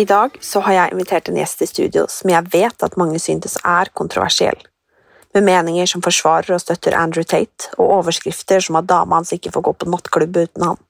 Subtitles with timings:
[0.00, 3.18] I dag så har jeg invitert en gjest i studio som jeg vet at mange
[3.20, 4.56] synes er kontroversiell.
[5.36, 9.52] Med meninger som forsvarer og støtter Andrew Tate, og overskrifter som at dama hans ikke
[9.52, 10.80] får gå på nattklubb uten han.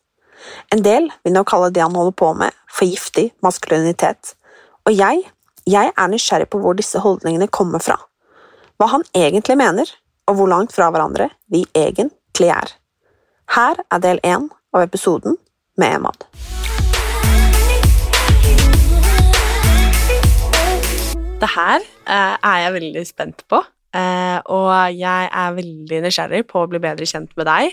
[0.70, 4.36] En del vil nok kalle det han holder på med, for giftig maskulinitet.
[4.86, 5.24] Og jeg,
[5.66, 7.98] jeg er nysgjerrig på hvor disse holdningene kommer fra.
[8.78, 9.90] Hva han egentlig mener,
[10.30, 12.76] og hvor langt fra hverandre vi egentlig er.
[13.58, 15.34] Her er del én av episoden
[15.74, 16.30] med Emad.
[21.40, 23.62] Det her eh, er jeg veldig spent på,
[23.96, 27.72] eh, og jeg er veldig nysgjerrig på å bli bedre kjent med deg,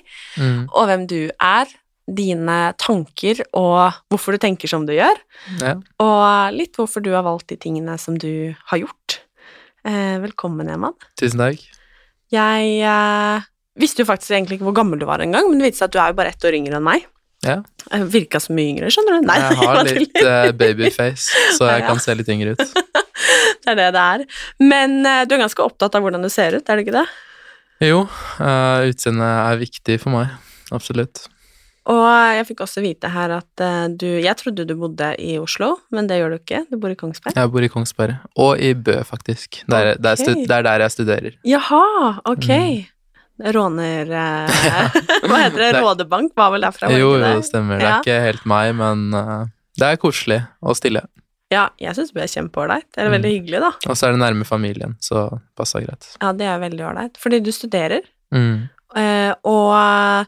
[0.71, 1.73] og hvem du er,
[2.07, 5.17] dine tanker og hvorfor du tenker som du gjør,
[5.59, 5.73] Ja.
[5.99, 9.17] og litt hvorfor du har valgt de tingene som du har gjort.
[9.83, 10.95] Eh, velkommen, Eman.
[11.19, 11.59] Tusen takk.
[12.31, 13.43] Jeg eh,
[13.75, 15.97] visste jo faktisk egentlig ikke hvor gammel du var engang, men det viste seg at
[15.97, 17.03] du er jo bare ett år yngre enn meg.
[17.43, 17.59] Ja.
[17.91, 19.27] Jeg virka så mye yngre, skjønner du.
[19.27, 21.87] Nei, Jeg har litt eh, babyface, så jeg Ja.
[21.91, 22.63] kan se litt yngre ut.
[23.65, 24.25] Det er det det er.
[24.63, 27.07] Men eh, du er ganske opptatt av hvordan du ser ut, er du ikke det?
[27.85, 28.03] Jo,
[28.41, 30.31] uh, utseendet er viktig for meg.
[30.73, 31.27] Absolutt.
[31.87, 32.03] Og
[32.35, 36.09] jeg fikk også vite her at eh, du Jeg trodde du bodde i Oslo, men
[36.09, 36.59] det gjør du ikke.
[36.67, 37.37] Du bor i Kongsberg.
[37.37, 38.17] Jeg bor i Kongsberg.
[38.43, 39.61] Og i Bø, faktisk.
[39.63, 41.37] Det er, det er, stu, det er der jeg studerer.
[41.47, 41.83] Jaha,
[42.27, 42.49] ok.
[42.49, 42.93] Mm.
[43.55, 44.59] Råner eh,
[45.29, 45.69] Hva heter det?
[45.77, 46.89] Rådebank var vel derfra?
[46.91, 47.45] Jo, jo, det?
[47.47, 47.79] stemmer.
[47.79, 47.93] Det Ja.
[47.93, 49.45] er ikke helt meg, men eh,
[49.79, 51.05] det er koselig og stille.
[51.51, 52.87] Ja, jeg syns det ble kjempeålreit.
[52.97, 53.35] Eller veldig Mm.
[53.37, 53.71] hyggelig, da.
[53.89, 56.07] Og så er det nærme familien, så passa greit.
[56.21, 57.17] Ja, det er veldig ålreit.
[57.17, 58.01] Fordi du studerer,
[58.33, 58.69] Mm.
[58.95, 60.27] eh, og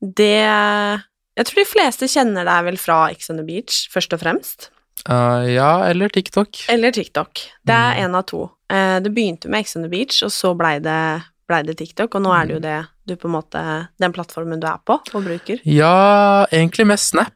[0.00, 1.02] det
[1.36, 4.68] Jeg tror de fleste kjenner deg vel fra Ex on the Beach, først og fremst.
[5.08, 6.66] Uh, ja, eller TikTok.
[6.68, 7.32] Eller TikTok.
[7.64, 8.04] Det er Mm.
[8.04, 8.50] en av to.
[8.68, 12.14] Eh, det begynte med Ex on the Beach, og så blei det, ble det TikTok,
[12.14, 15.00] og nå er det jo det du på en måte Den plattformen du er på
[15.14, 15.60] og bruker.
[15.64, 17.32] Ja, egentlig mest Snap.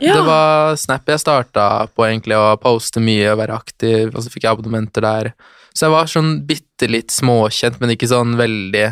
[0.00, 0.14] Ja.
[0.14, 4.32] Det var Snap jeg starta på, egentlig, å poste mye og være aktiv, og så
[4.32, 5.32] fikk jeg abonnementer der.
[5.74, 8.88] Så jeg var sånn bitte litt småkjent, men ikke sånn veldig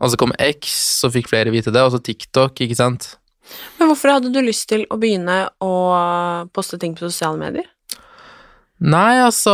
[0.00, 0.70] Og så kom X,
[1.02, 3.10] så fikk flere vite det, og så TikTok, ikke sant.
[3.76, 5.74] Men hvorfor hadde du lyst til å begynne å
[6.54, 7.66] poste ting på sosiale medier?
[8.80, 9.52] Nei, altså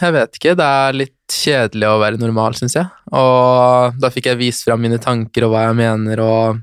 [0.00, 0.56] Jeg vet ikke.
[0.58, 2.88] Det er litt kjedelig å være normal, syns jeg.
[3.14, 6.58] Og da fikk jeg vist fram mine tanker og hva jeg mener, og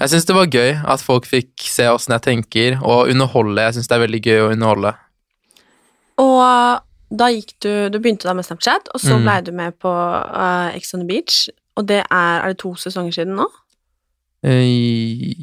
[0.00, 3.60] jeg syns det var gøy at folk fikk se åssen jeg tenker, og underholde.
[3.66, 4.94] Jeg syns det er veldig gøy å underholde.
[6.20, 6.80] Og
[7.10, 9.22] da gikk du Du begynte da med Snapchat, og så Mm.
[9.24, 12.74] blei du med på uh, Ex on the Beach, og det er Er det to
[12.74, 13.46] sesonger siden nå?
[14.42, 15.36] Jeg,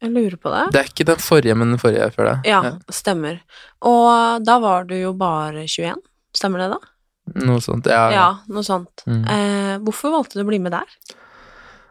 [0.00, 0.72] Jeg lurer på det.
[0.72, 2.36] Det er ikke den forrige, men den forrige før det.
[2.48, 3.40] Ja, stemmer.
[3.82, 5.96] Og da var du jo bare 21,
[6.34, 6.78] stemmer det da?
[7.44, 7.86] Noe sånt.
[7.86, 8.04] Ja.
[8.10, 9.02] Ja, noe sånt.
[9.06, 9.24] Mm.
[9.28, 10.86] Eh, hvorfor valgte du å bli med der?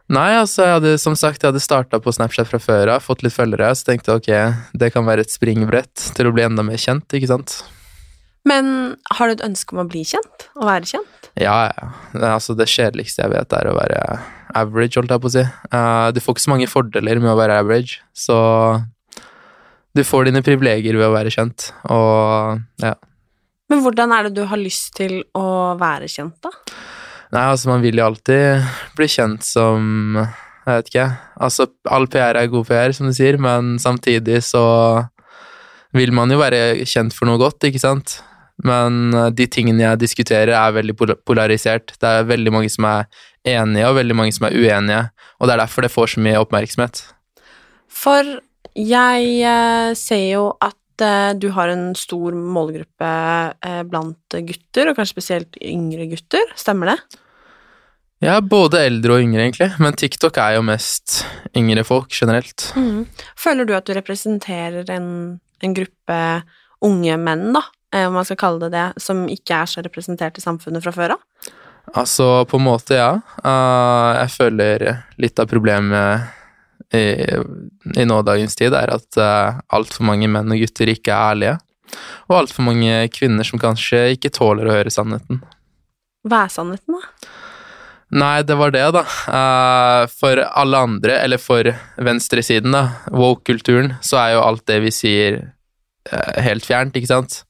[0.09, 3.22] Nei, altså, jeg hadde som sagt jeg hadde starta på Snapchat fra før av, fått
[3.22, 6.66] litt følgere, så tenkte jeg ok, det kan være et springbrett til å bli enda
[6.66, 7.59] mer kjent, ikke sant?
[8.50, 10.48] Men har du et ønske om å bli kjent?
[10.58, 11.30] Å være kjent?
[11.38, 11.90] Ja, ja.
[12.31, 14.01] Altså, det kjedeligste jeg vet, er å være
[14.57, 15.45] average, holdt jeg på å si.
[15.69, 18.39] Uh, du får ikke så mange fordeler med å være average, så
[19.94, 22.95] du får dine privilegier ved å være kjent, og ja.
[23.69, 26.50] Men hvordan er det du har lyst til å være kjent, da?
[27.30, 31.06] Nei, altså, man vil jo alltid bli kjent som Jeg vet ikke.
[31.42, 34.64] Altså, all PR er god PR, som du sier, men samtidig så
[35.98, 38.20] vil man jo være kjent for noe godt, ikke sant?
[38.66, 40.96] Men eh, de tingene jeg diskuterer, er veldig
[41.26, 41.96] polarisert.
[41.98, 43.08] Det er veldig mange som er
[43.48, 45.02] enige, og veldig mange som er uenige.
[45.40, 47.02] Og det er derfor det får så mye oppmerksomhet.
[47.90, 48.36] For
[48.78, 53.10] jeg eh, ser jo at eh, du har en stor målgruppe
[53.66, 56.54] eh, blant gutter, og kanskje spesielt yngre gutter.
[56.60, 57.00] Stemmer det?
[58.25, 59.69] Ja, både eldre og yngre, egentlig.
[59.80, 61.22] Men TikTok er jo mest
[61.57, 62.68] yngre folk generelt.
[62.75, 63.06] Mm.
[63.40, 65.12] Føler du at du representerer en,
[65.63, 66.19] en gruppe
[66.86, 67.63] unge menn, da,
[67.95, 70.95] eh, om man skal kalle det det, som ikke er så representert i samfunnet fra
[70.95, 71.54] før av?
[71.98, 73.16] Altså, på en måte, ja.
[73.42, 74.84] Jeg føler
[75.18, 76.36] litt av problemet
[76.95, 77.03] i,
[78.01, 81.57] i nådagens tid er at uh, altfor mange menn og gutter ikke er ærlige.
[82.30, 85.41] Og altfor mange kvinner som kanskje ikke tåler å høre sannheten.
[86.27, 87.36] Hva er sannheten, da?
[88.19, 89.03] Nei, det var det, da.
[89.30, 91.69] Uh, for alle andre, eller for
[92.01, 95.39] venstresiden, da, woke-kulturen, så er jo alt det vi sier,
[96.09, 97.44] uh, helt fjernt, ikke sant?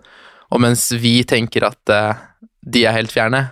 [0.52, 1.92] Og mens vi tenker at
[2.66, 3.44] de er helt fjerne,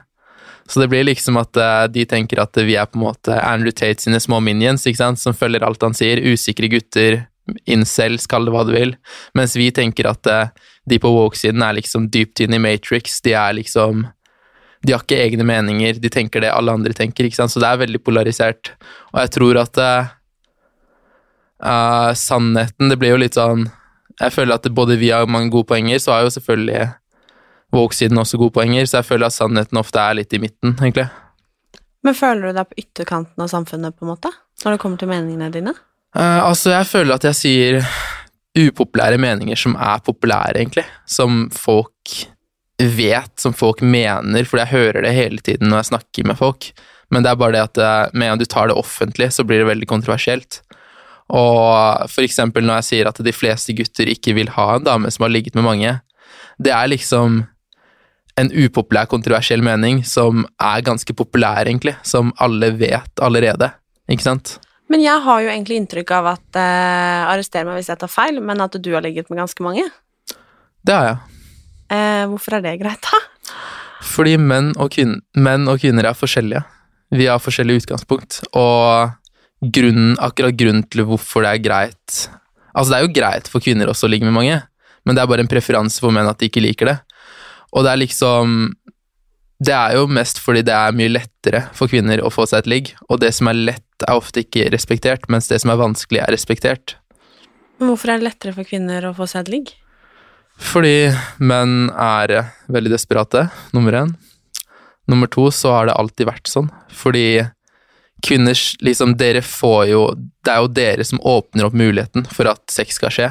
[0.67, 1.57] så det blir liksom at
[1.93, 5.21] de tenker at vi er på en måte Andrew Tate sine små minions, ikke sant,
[5.21, 7.21] som følger alt han sier, usikre gutter,
[7.63, 8.91] incels, kall det hva du vil,
[9.37, 10.27] mens vi tenker at
[10.87, 14.05] de på woke-siden er liksom dypt inn i Matrix, de er liksom
[14.85, 17.53] de har ikke egne meninger, de tenker det alle andre tenker, ikke sant?
[17.53, 18.73] så det er veldig polarisert.
[19.13, 20.11] Og jeg tror at uh,
[21.63, 23.65] uh, sannheten Det blir jo litt sånn
[24.19, 26.85] Jeg føler at både vi har mange gode poenger, så har jo selvfølgelig
[27.75, 31.07] Woke-siden også gode poenger, så jeg føler at sannheten ofte er litt i midten, egentlig.
[32.05, 34.31] Men føler du deg på ytterkanten av samfunnet, på en måte?
[34.63, 35.73] Når det kommer til meningene dine?
[36.15, 37.79] Uh, altså, jeg føler at jeg sier
[38.57, 40.85] upopulære meninger som er populære, egentlig.
[41.09, 42.15] Som folk
[42.77, 46.69] vet, som folk mener, fordi jeg hører det hele tiden når jeg snakker med folk.
[47.13, 49.45] Men det er bare det at det, med en gang du tar det offentlig, så
[49.47, 50.61] blir det veldig kontroversielt.
[51.27, 55.11] Og for eksempel når jeg sier at de fleste gutter ikke vil ha en dame
[55.11, 55.97] som har ligget med mange,
[56.63, 57.43] det er liksom
[58.37, 61.95] en upopulær, kontroversiell mening som er ganske populær, egentlig.
[62.05, 63.71] Som alle vet allerede,
[64.11, 64.57] ikke sant?
[64.87, 68.39] Men jeg har jo egentlig inntrykk av at eh, Arrester meg hvis jeg tar feil,
[68.43, 69.83] men at du har ligget med ganske mange?
[70.87, 71.17] Det har jeg.
[71.91, 73.19] Eh, hvorfor er det greit, da?
[74.07, 74.95] Fordi menn og,
[75.35, 76.63] menn og, kvinner er forskjellige.
[77.17, 79.11] Vi har forskjellig utgangspunkt, og
[79.73, 82.17] grunnen, akkurat grunnen til hvorfor det er greit
[82.77, 84.59] Altså, det er jo greit for kvinner også å ligge med mange,
[85.01, 86.97] men det er bare en preferanse for menn at de ikke liker det.
[87.77, 88.53] Og det er liksom
[89.61, 92.71] Det er jo mest fordi det er mye lettere for kvinner å få seg et
[92.73, 96.21] ligg, og det som er lett, er ofte ikke respektert, mens det som er vanskelig,
[96.21, 96.93] er respektert.
[97.79, 99.71] Men hvorfor er det lettere for kvinner å få seg et ligg?
[100.61, 101.09] Fordi
[101.41, 104.13] menn er veldig desperate, nummer én.
[105.09, 107.47] Nummer to så har det alltid vært sånn, fordi
[108.25, 112.63] kvinners liksom Dere får jo Det er jo dere som åpner opp muligheten for at
[112.73, 113.27] sex skal skje.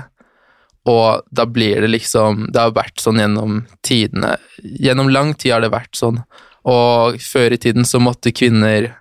[0.86, 4.36] Og da blir det liksom Det har vært sånn gjennom tidene.
[4.62, 6.20] Gjennom lang tid har det vært sånn.
[6.66, 8.92] Og før i tiden så måtte kvinner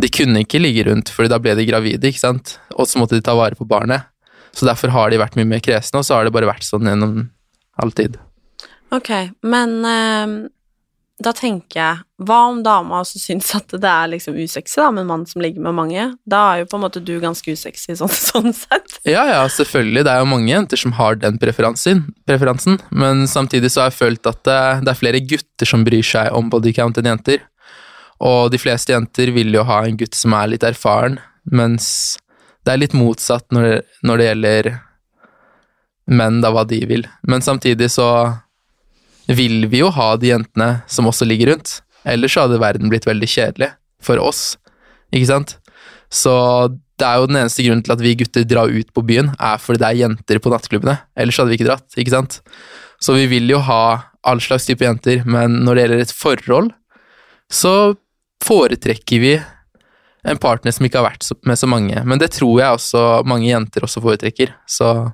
[0.00, 2.54] De kunne ikke ligge rundt, for da ble de gravide, ikke sant?
[2.76, 4.08] Og så måtte de ta vare på barnet.
[4.56, 6.88] Så derfor har de vært mye mer kresne, og så har det bare vært sånn
[6.88, 7.18] gjennom
[7.76, 8.16] all tid.
[8.96, 9.10] Ok,
[9.44, 10.32] men eh,
[11.20, 15.04] da tenker jeg Hva om dama også syns at det er liksom usexy da, med
[15.04, 16.06] en mann som ligger med mange?
[16.28, 18.98] Da er jo på en måte du ganske usexy sånn, sånn sett.
[19.08, 20.04] Ja, ja, selvfølgelig.
[20.06, 22.80] Det er jo mange jenter som har den preferansen, preferansen.
[22.90, 26.04] men samtidig så har jeg følt at det, eh, det er flere gutter som bryr
[26.04, 27.40] seg om bodycount enn jenter.
[28.20, 31.16] Og de fleste jenter vil jo ha en gutt som er litt erfaren,
[31.48, 32.18] mens
[32.66, 34.72] det er litt motsatt når når det gjelder
[36.10, 37.06] menn, da, hva de vil.
[37.28, 38.08] Men samtidig så
[39.38, 41.80] vil vi jo ha de jentene som også ligger rundt.
[42.08, 43.72] Ellers hadde verden blitt veldig kjedelig
[44.02, 44.54] for oss,
[45.12, 45.56] ikke sant?
[46.10, 46.32] Så
[47.00, 49.60] det er jo den eneste grunnen til at vi gutter drar ut på byen, er
[49.60, 50.96] fordi det er jenter på nattklubbene.
[51.16, 52.40] Ellers hadde vi ikke dratt, ikke sant?
[53.00, 53.82] Så vi vil jo ha
[54.28, 56.74] all slags type jenter, men når det gjelder et forhold,
[57.50, 57.74] så
[58.44, 59.32] foretrekker vi
[60.28, 62.02] en partner som ikke har vært med så mange.
[62.04, 65.10] Men det tror jeg også mange jenter også foretrekker, så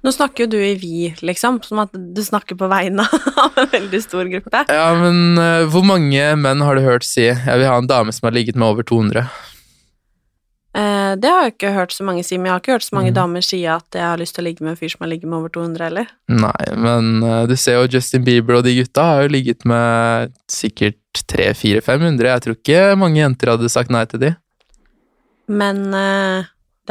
[0.00, 3.04] Nå snakker jo du i vi, liksom, som at du snakker på vegne
[3.44, 4.64] av en veldig stor gruppe.
[4.72, 8.12] Ja, men uh, hvor mange menn har du hørt si 'jeg vil ha en dame
[8.12, 9.28] som har ligget med over 200'?
[10.70, 12.94] Uh, det har jeg ikke hørt så mange si, men jeg har ikke hørt så
[12.94, 13.16] mange mm.
[13.18, 15.28] damer si at jeg har lyst til å ligge med en fyr som har ligget
[15.28, 16.12] med over 200 heller.
[16.30, 20.32] Nei, men uh, du ser jo Justin Bieber og de gutta har jo ligget med
[20.48, 20.96] sikkert
[21.28, 22.30] 300-400-500.
[22.30, 24.32] Jeg tror ikke mange jenter hadde sagt nei til de.
[25.50, 25.90] Men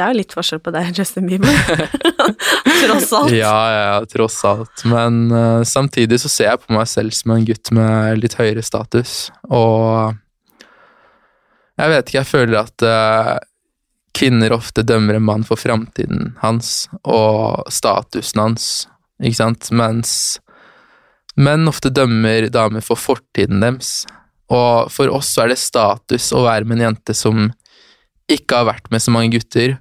[0.00, 1.52] det er jo litt forskjell på deg og Justin Bieber.
[2.86, 3.34] tross alt.
[3.36, 4.84] Ja, ja, tross alt.
[4.88, 8.64] Men uh, samtidig så ser jeg på meg selv som en gutt med litt høyere
[8.64, 10.16] status, og
[11.80, 13.36] jeg vet ikke, jeg føler at uh,
[14.16, 18.70] kvinner ofte dømmer en mann for framtiden hans og statusen hans,
[19.20, 20.14] ikke sant, mens
[21.40, 24.02] menn ofte dømmer damer for fortiden deres.
[24.50, 27.50] Og for oss så er det status å være med en jente som
[28.30, 29.76] ikke har vært med så mange gutter,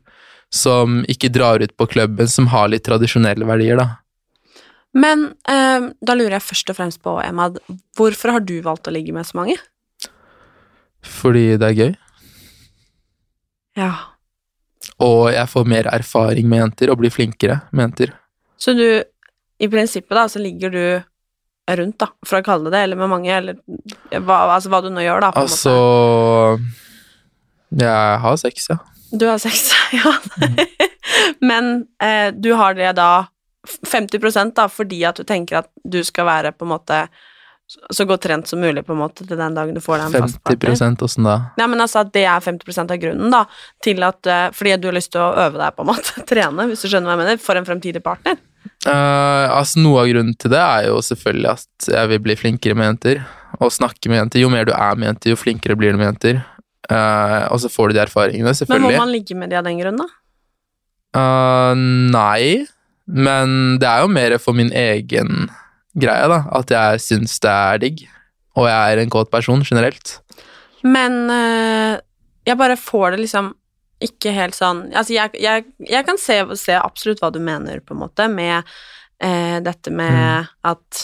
[0.53, 3.89] som ikke drar ut på klubben, som har litt tradisjonelle verdier, da.
[4.97, 7.59] Men eh, da lurer jeg først og fremst på, Emad,
[7.97, 9.59] hvorfor har du valgt å ligge med så mange?
[11.05, 11.91] Fordi det er gøy.
[13.79, 13.91] Ja.
[14.99, 18.15] Og jeg får mer erfaring med jenter og blir flinkere med jenter.
[18.59, 18.87] Så du,
[19.61, 20.83] i prinsippet da, så ligger du
[21.79, 23.59] rundt, da, for å kalle det det, eller med mange, eller
[24.25, 25.29] hva, altså hva du nå gjør, da.
[25.37, 25.73] Altså
[27.77, 28.79] Jeg har sex, ja.
[29.13, 30.13] Du har sex, ja.
[31.39, 33.27] Men eh, du har det da
[33.87, 37.03] 50% da, fordi at du tenker at du skal være på en måte
[37.93, 40.21] så- godt trent som mulig på en måte til den dagen du får deg en
[40.23, 40.75] fast partner.
[40.75, 41.35] 50 åssen da?
[41.57, 43.45] Nei, men altså at det er 50% av grunnen, da,
[43.83, 46.69] til at eh, Fordi du har lyst til å øve deg, på en måte, trene,
[46.69, 48.39] hvis du skjønner hva jeg mener, for en fremtidig partner.
[48.87, 52.75] Uh, altså Noe av grunnen til det er jo selvfølgelig at jeg vil bli flinkere
[52.75, 53.21] med jenter.
[53.59, 54.41] Og snakke med jenter.
[54.43, 56.41] Jo mer du er med jenter, jo flinkere blir du med jenter.
[56.89, 58.87] Eh, og så får du de erfaringene, selvfølgelig.
[58.87, 60.07] Men må man ligge med de av den grunn, da?
[61.17, 61.73] Uh,
[62.13, 62.65] nei,
[63.09, 65.47] men det er jo mer for min egen
[65.97, 66.43] greie, da.
[66.57, 68.03] At jeg syns det er digg.
[68.57, 70.19] Og jeg er en kåt person generelt.
[70.83, 71.97] Men uh,
[72.47, 73.53] jeg bare får det liksom
[73.99, 77.91] ikke helt sånn Altså, jeg, jeg, jeg kan se, se absolutt hva du mener, på
[77.97, 78.63] en måte, med
[79.19, 80.45] dette med Mm.
[80.63, 80.99] at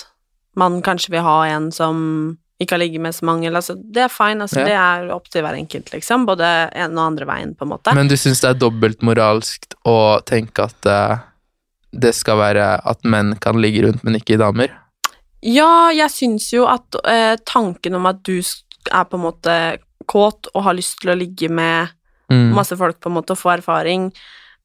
[0.56, 1.98] man kanskje vil ha en som
[2.62, 4.66] ikke har ligget med så mange, altså Det er fine, altså, Ja.
[4.66, 6.26] det er opp til hver enkelt, liksom.
[6.26, 7.94] Både en og andre veien, på en måte.
[7.94, 11.18] Men du syns det er dobbeltmoralsk å tenke at uh,
[11.92, 14.72] det skal være at menn kan ligge rundt, men ikke damer?
[15.44, 20.48] Ja, jeg syns jo at uh, tanken om at du er på en måte kåt
[20.54, 21.90] og har lyst til å ligge med
[22.26, 22.56] Mm.
[22.56, 24.08] masse folk på en måte og få erfaring,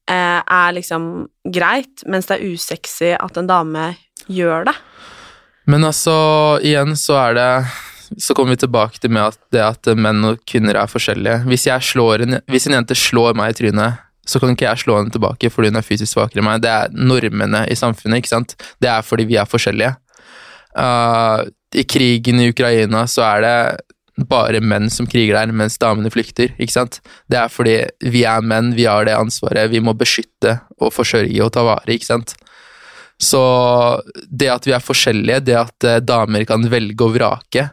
[0.09, 3.97] uh, er liksom greit, mens det er usexy at en dame
[4.33, 4.75] gjør det.
[5.71, 6.13] Men altså,
[6.67, 7.51] igjen så er det
[8.19, 11.45] Så kommer vi tilbake til med at det at menn og kvinner er forskjellige.
[11.47, 15.15] Hvis, en, hvis en jente slår meg i trynet, så kan ikke jeg slå henne
[15.15, 16.65] tilbake fordi hun er fysisk svakere enn meg.
[16.65, 18.57] Det er normene i samfunnet, ikke sant?
[18.83, 19.95] Det er fordi vi er forskjellige.
[20.75, 26.11] Uh, I krigen i Ukraina så er det bare menn som kriger der, mens damene
[26.13, 27.01] flykter, ikke sant?
[27.31, 27.77] Det er fordi
[28.11, 31.95] vi er menn, vi har det ansvaret, vi må beskytte og forsørge og ta vare,
[31.95, 32.35] ikke sant?
[33.21, 33.41] Så
[34.31, 37.67] det at vi er forskjellige, det at eh, damer kan velge og vrake,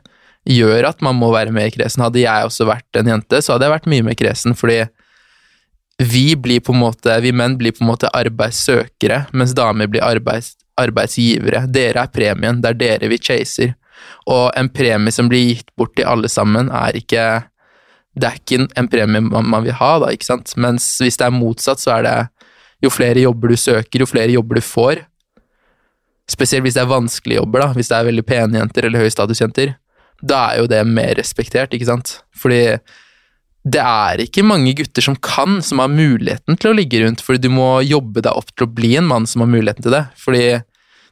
[0.48, 2.04] gjør at man må være mer kresen.
[2.04, 4.82] Hadde jeg også vært en jente, så hadde jeg vært mye mer kresen, fordi
[6.04, 10.04] vi blir på en måte, vi menn blir på en måte arbeidssøkere, mens damer blir
[10.06, 11.63] arbeids, arbeidsgivere.
[11.74, 13.74] Dere er premien, det er dere vi chaser.
[14.30, 17.27] Og en premie som blir gitt bort til alle sammen, er ikke
[18.18, 20.54] Det er ikke en- premie man vil ha, da, ikke sant?
[20.58, 22.30] Mens hvis det er motsatt, så er det
[22.82, 25.04] jo flere jobber du søker, jo flere jobber du får.
[26.27, 27.74] Spesielt hvis det er vanskelige jobber, da.
[27.77, 29.75] Hvis det er veldig pene jenter eller høystatusjenter.
[30.27, 32.17] Da er jo det mer respektert, ikke sant?
[32.36, 32.77] Fordi
[33.67, 37.48] det er ikke mange gutter som kan, som har muligheten til å ligge rundt, fordi
[37.48, 40.03] du må jobbe deg opp til å bli en mann som har muligheten til det.
[40.19, 40.46] Fordi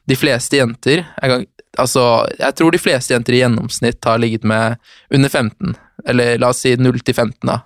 [0.06, 1.44] de fleste jenter kan,
[1.80, 2.04] altså,
[2.38, 4.80] jeg tror de fleste jenter i gjennomsnitt har ligget med
[5.12, 7.60] under 15, eller la oss si 0 til 15, da.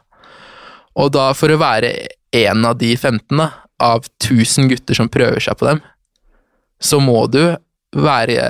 [1.00, 1.92] Og da, for å være
[2.40, 5.84] en av de 15, da, av 1000 gutter som prøver seg på dem,
[6.80, 7.42] så må du
[7.96, 8.40] være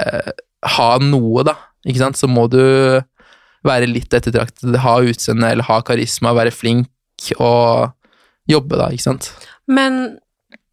[0.77, 1.55] Ha noe, da.
[1.89, 2.19] Ikke sant?
[2.21, 2.61] Så må du
[3.65, 7.91] være litt ettertraktet, ha utseende eller ha karisma, være flink og
[8.49, 9.31] jobbe, da, ikke sant.
[9.69, 10.19] Men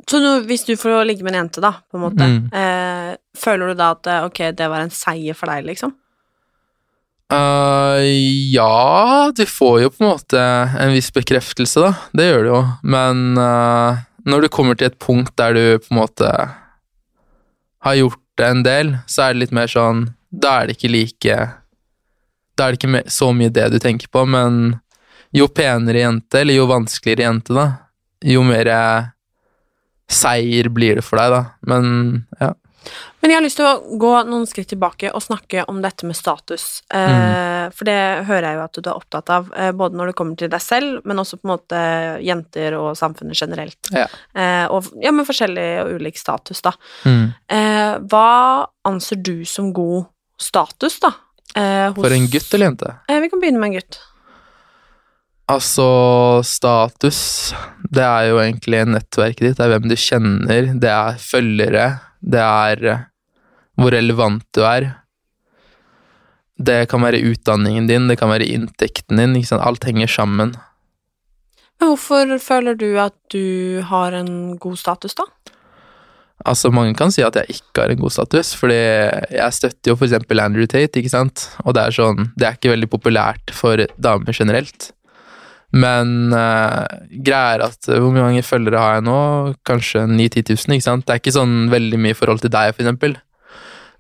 [0.08, 2.50] så nå, hvis du får ligge med en jente, da, på en måte, Mm.
[2.52, 5.96] eh, føler du da at eh, ok, det var en seier for deg, liksom?
[7.28, 8.00] Uh,
[8.54, 10.44] ja, du får jo på en måte
[10.80, 11.90] en viss bekreftelse, da.
[12.16, 12.62] Det gjør du jo.
[12.88, 16.30] Men uh, når du kommer til et punkt der du på en måte
[17.88, 20.92] har gjort det en del, så er det litt mer sånn Da er det ikke
[20.94, 21.38] like
[22.58, 24.78] Da er det ikke så mye det du tenker på, men
[25.36, 27.66] jo penere jente, eller jo vanskeligere jente, da,
[28.26, 29.10] jo mer eh,
[30.10, 31.42] seier blir det for deg, da.
[31.68, 31.90] Men
[32.40, 32.54] ja.
[33.22, 36.16] Men jeg har lyst til å gå noen skritt tilbake og snakke om dette med
[36.16, 36.84] status.
[36.94, 37.74] Eh, Mm.
[37.74, 40.38] For det hører jeg jo at du er opptatt av, eh, både når det kommer
[40.38, 41.80] til deg selv, men også på en måte
[42.24, 43.90] jenter og samfunnet generelt.
[43.92, 44.06] Ja.
[44.36, 46.72] Eh, og ja, med forskjellig og ulik status, da.
[47.04, 47.34] Mm.
[47.50, 50.06] Eh, hva anser du som god
[50.40, 51.12] status, da?
[51.56, 52.94] Eh, hos- For en gutt eller jente?
[53.10, 54.00] Vi kan begynne med en gutt.
[55.50, 57.54] Altså, status
[57.90, 59.58] Det er jo egentlig nettverket ditt.
[59.58, 61.86] Det er hvem du kjenner, det er følgere,
[62.22, 63.04] det er eh,
[63.78, 64.90] hvor relevant du er.
[66.58, 69.38] Det kan være utdanningen din, det kan være inntekten din.
[69.62, 70.56] Alt henger sammen.
[71.78, 75.28] Men hvorfor føler du at du har en god status, da?
[76.46, 79.98] Altså, mange kan si at jeg ikke har en god status, fordi jeg støtter jo
[79.98, 81.48] eksempel Andrew Tate, ikke sant?
[81.66, 84.92] Og det er sånn Det er ikke veldig populært for damer generelt.
[85.76, 89.18] Men uh, greia er at uh, hvor mange følgere har jeg nå?
[89.68, 91.08] Kanskje 9000-10 000, ikke sant?
[91.08, 93.18] Det er ikke sånn veldig mye i forhold til deg, eksempel.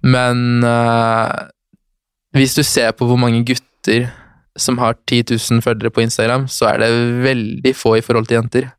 [0.07, 1.49] Men uh,
[2.37, 4.07] hvis du ser på hvor mange gutter
[4.57, 6.91] som har 10 000 følgere på Instagram, så er det
[7.25, 8.71] veldig få i forhold til jenter.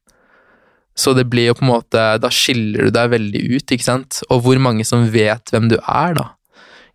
[0.99, 4.17] Så det blir jo på en måte Da skiller du deg veldig ut, ikke sant?
[4.35, 6.25] Og hvor mange som vet hvem du er, da.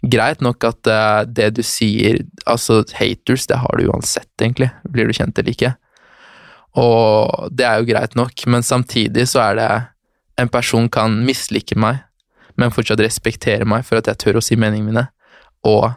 [0.03, 0.89] Greit nok at
[1.31, 4.73] det du sier Altså, haters, det har du uansett, egentlig.
[4.91, 5.71] Blir du kjent eller ikke.
[6.79, 9.71] Og det er jo greit nok, men samtidig så er det
[10.41, 11.99] En person kan mislike meg,
[12.57, 15.03] men fortsatt respektere meg for at jeg tør å si meningene mine,
[15.69, 15.91] og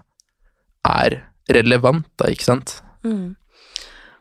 [0.85, 2.75] er relevant, da, ikke sant?
[3.01, 3.31] Mm.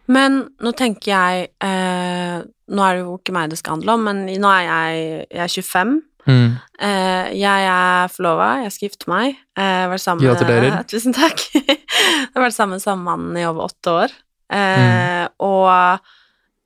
[0.07, 4.07] Men nå tenker jeg eh, Nå er det jo ikke meg det skal handle om,
[4.07, 5.95] men nå er jeg, jeg er 25.
[6.25, 6.49] Mm.
[6.87, 9.35] Eh, jeg er forlova, jeg skal gifte meg.
[9.59, 10.79] Eh, vært sammen, Gratulerer.
[10.91, 11.43] Tusen takk.
[11.53, 14.15] jeg har vært sammen med samme mannen i over åtte år.
[14.49, 15.33] Eh, Mm.
[15.43, 16.11] Og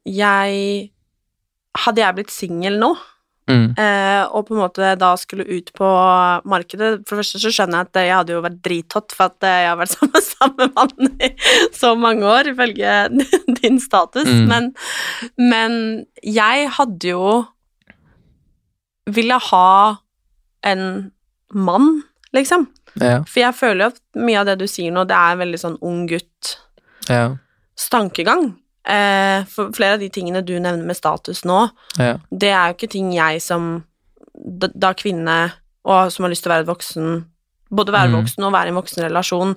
[0.09, 0.89] jeg
[1.79, 2.95] Hadde jeg blitt singel nå,
[3.49, 3.71] Mm.
[3.81, 5.87] eh, og på en måte da skulle ut på
[6.45, 9.41] markedet For det første så skjønner jeg at jeg hadde jo vært drithot for at
[9.49, 11.29] jeg har vært sammen med samme mann i
[11.73, 12.91] så mange år, ifølge
[13.61, 14.45] din status, Mm.
[14.51, 14.67] men,
[15.49, 15.73] men
[16.21, 17.31] jeg hadde jo
[19.09, 19.97] ville ha
[20.69, 20.83] en
[21.53, 22.03] mann,
[22.35, 22.67] liksom.
[23.01, 23.23] Ja.
[23.25, 25.61] For jeg føler jo at mye av det du sier nå, det er en veldig
[25.63, 27.09] sånn ung gutt-stankegang.
[27.09, 27.33] Ja.
[28.89, 31.69] Eh, for flere av de tingene du nevner med status nå,
[31.99, 32.15] Ja.
[32.31, 33.83] det er jo ikke ting jeg som
[34.33, 35.51] da, da kvinne,
[35.85, 37.25] og som har lyst til å være voksen
[37.71, 38.15] Både være Mm.
[38.23, 39.51] voksen og være i en voksen relasjon,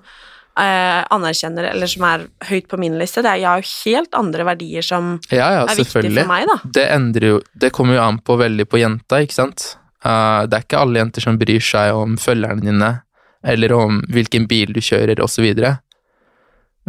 [0.61, 3.23] eh, anerkjenner, eller som er høyt på min liste.
[3.23, 6.47] Det er, jeg har jo helt andre verdier som Ja, ja, er viktige for meg,
[6.47, 6.59] da.
[6.71, 9.77] Det endrer jo Det kommer jo an på veldig på jenta, ikke sant?
[10.05, 13.03] Uh, det er ikke alle jenter som bryr seg om følgerne dine,
[13.43, 15.55] eller om hvilken bil du kjører, osv.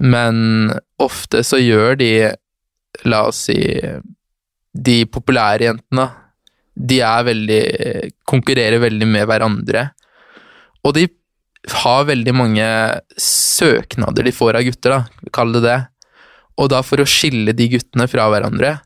[0.02, 2.12] Men ofte så gjør de,
[3.10, 3.58] la oss si,
[4.74, 6.08] de populære jentene,
[6.74, 7.64] de er veldig
[8.30, 9.92] konkurrerer veldig med hverandre.
[10.84, 11.06] Og de
[11.84, 12.68] har veldig mange
[13.22, 15.80] søknader de får av gutter, da, kall det det.
[16.60, 18.78] Og da for å skille de guttene fra hverandre,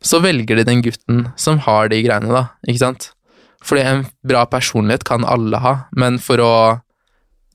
[0.00, 3.10] så velger de den gutten som har de greiene, da, ikke sant?
[3.66, 6.54] Fordi en bra personlighet kan alle ha, men for å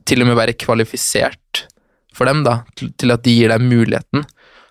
[0.05, 1.39] til og med være kvalifisert
[2.15, 4.23] for dem, da, til at de gir deg muligheten,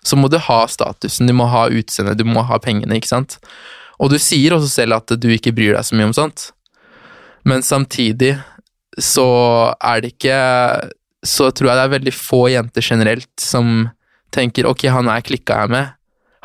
[0.05, 3.39] så må du ha statusen, du må ha utseendet, du må ha pengene, ikke sant?
[4.01, 6.49] Og du sier også selv at du ikke bryr deg så mye om sånt,
[7.45, 8.35] men samtidig
[9.01, 9.25] så
[9.83, 10.37] er det ikke
[11.25, 13.89] Så tror jeg det er veldig få jenter generelt som
[14.35, 15.87] tenker ok, han er klikka jeg med,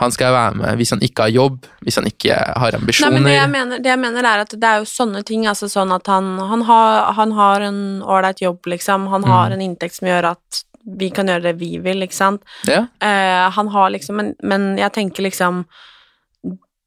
[0.00, 3.12] han skal jeg være med hvis han ikke har jobb, hvis han ikke har ambisjoner.
[3.12, 5.44] Nei, men det jeg, mener, det jeg mener er at det er jo sånne ting,
[5.50, 9.54] altså sånn at han, han, har, han har en ålreit jobb, liksom, han har Mm.
[9.58, 12.45] en inntekt som gjør at vi kan gjøre det vi vil, ikke sant.
[12.69, 12.85] Ja.
[13.03, 15.64] Uh, han har liksom, men, men jeg tenker liksom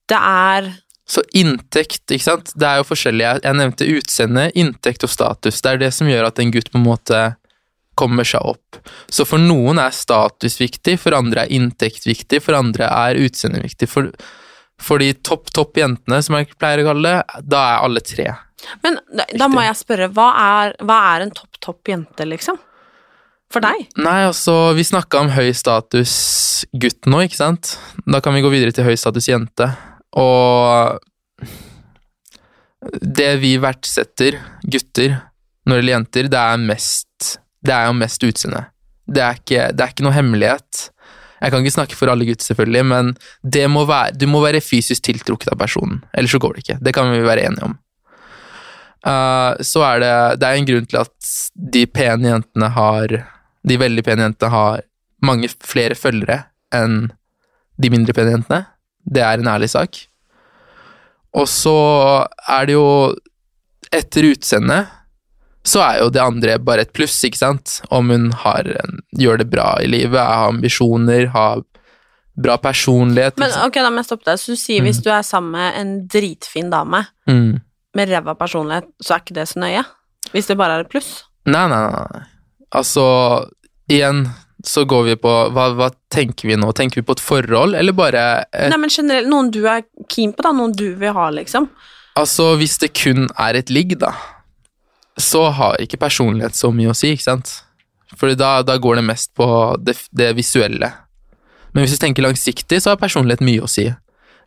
[0.10, 0.72] Det er
[1.10, 3.26] Så inntekt, ikke sant, det er jo forskjellig.
[3.44, 5.62] Jeg, nevnte utseende, inntekt og status.
[5.62, 7.24] Det er det som gjør at en gutt på en måte
[8.00, 8.80] kommer seg opp.
[9.12, 13.62] Så for noen er status viktig, for andre er inntekt viktig, for andre er utseende
[13.62, 13.90] viktig.
[13.92, 14.10] For,
[14.82, 18.30] for de topp, topp jentene, som jeg pleier å kalle det, da er alle tre.
[18.82, 22.58] Men da, da må jeg spørre, hva er, hva er en topp, topp jente, liksom?
[23.54, 23.86] For deg?
[24.02, 26.14] Nei, altså, vi snakka om høy status
[26.74, 27.76] gutt nå, ikke sant?
[28.10, 29.68] Da kan vi gå videre til høy status jente.
[30.18, 30.98] Og
[33.02, 35.20] det vi verdsetter, gutter,
[35.68, 38.66] når det gjelder jenter, det er mest Det er jo mest utseende.
[39.08, 40.82] Det er ikke, det er ikke noe hemmelighet.
[41.44, 43.14] Jeg kan ikke snakke for alle gutter, selvfølgelig, men
[43.72, 46.02] må være, du må være fysisk tiltrukket av personen.
[46.12, 46.78] Ellers så går det ikke.
[46.84, 47.78] Det kan vi være enige om.
[49.04, 51.32] Uh, så er det Det er en grunn til at
[51.76, 53.16] de pene jentene har
[53.68, 54.82] De veldig pene jentene har
[55.24, 56.42] mange flere følgere
[56.76, 57.12] enn
[57.80, 58.66] de mindre pene jentene.
[59.04, 60.02] Det er en ærlig sak.
[61.34, 61.76] Og så
[62.50, 62.88] er det jo
[63.94, 64.88] Etter utseendet
[65.64, 67.78] så er jo det andre bare et pluss, ikke sant?
[67.94, 71.62] Om hun har en, gjør det bra i livet, har ambisjoner, har
[72.36, 73.38] bra personlighet.
[73.40, 74.42] Men ok, da må jeg stoppe deg.
[74.42, 77.62] Så du sier hvis du er sammen med en dritfin dame Mm.
[77.96, 79.86] med ræva personlighet, så er ikke det så nøye?
[80.34, 81.24] Hvis det bare er et pluss?
[81.46, 82.24] Nei, nei, nei.
[82.74, 83.06] Altså,
[83.92, 84.26] igjen
[84.64, 86.70] så går vi på hva, hva tenker vi nå?
[86.76, 90.32] Tenker vi på et forhold, eller bare et, Nei, men generelt, noen du er keen
[90.36, 90.54] på, da?
[90.56, 91.68] Noen du vil ha, liksom?
[92.20, 94.14] Altså, hvis det kun er et ligg, da,
[95.20, 97.58] så har ikke personlighet så mye å si, ikke sant?
[98.16, 99.48] Fordi da, da går det mest på
[99.84, 100.94] det, det visuelle.
[101.74, 103.90] Men hvis du tenker langsiktig, så har personlighet mye å si.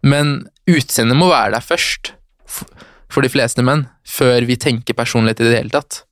[0.06, 2.14] Men utseendet må være der først,
[2.46, 6.05] for de fleste menn, før vi tenker personlighet i det hele tatt.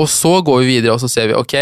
[0.00, 1.54] Og så går vi videre, og så ser vi, ok,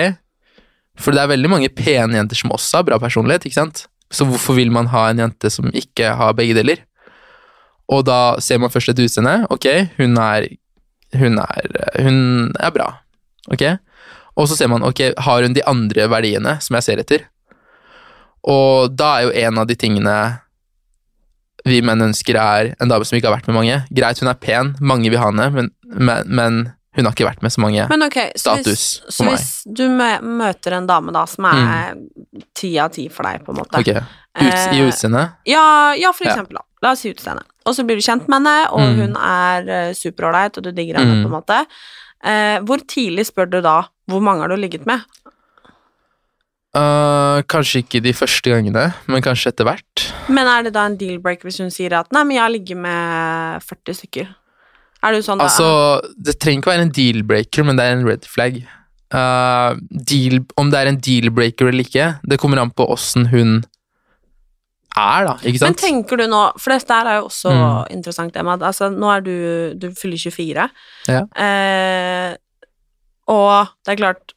[1.00, 3.84] for det er veldig mange pene jenter som også har bra personlighet, ikke sant?
[4.12, 6.82] Så hvorfor vil man ha en jente som ikke har begge deler?
[7.92, 9.42] Og da ser man først et utseende.
[9.52, 9.68] Ok,
[9.98, 10.48] hun er
[11.12, 11.66] Hun er,
[12.00, 12.86] hun er bra.
[13.52, 13.62] Ok?
[14.40, 17.26] Og så ser man, ok, har hun de andre verdiene som jeg ser etter?
[18.48, 20.14] Og da er jo en av de tingene
[21.68, 23.76] vi menn ønsker, er en dame som ikke har vært med mange.
[23.92, 26.62] Greit, hun er pen, mange vil ha henne, men, men, men
[26.94, 27.86] hun har ikke vært med så mange.
[27.88, 29.38] Men ok, så Status hvis, for meg.
[29.38, 31.94] hvis du mø- møter en dame da som er
[32.54, 35.28] ti av ti for deg, på en måte Ok, Ut, I Eh?
[35.46, 36.34] Ja, ja, for Ja.
[36.34, 36.62] eksempel, da.
[36.82, 37.42] La oss si utseende.
[37.66, 38.96] Og så blir du kjent med henne, og Mm.
[38.96, 41.24] hun er uh, superålreit, og du digger henne, Mm.
[41.24, 41.66] på en måte.
[42.24, 45.00] Eh, hvor tidlig spør du da hvor mange har du ligget med?
[46.74, 50.04] Øh, kanskje ikke de første gangene, men kanskje etter hvert.
[50.32, 52.76] Men er det da en deal-breaker hvis hun sier at 'nei, men jeg har ligget
[52.76, 54.28] med 40 stykker'?
[55.02, 55.48] Er du sånn da?
[55.48, 55.68] Altså,
[56.16, 58.60] det trenger ikke være en deal-breaker, men det er en red flag.
[59.12, 59.74] Uh,
[60.08, 63.58] deal, om det er en deal-breaker eller ikke, det kommer an på åssen hun
[64.96, 67.92] er, da, ikke Men tenker du nå, for dette er jo også Mm.
[67.96, 70.68] interessant, Emma, altså, nå er du Du fyller 24.
[71.08, 71.22] Ja.
[71.36, 72.36] Uh,
[73.32, 74.32] og det er klart,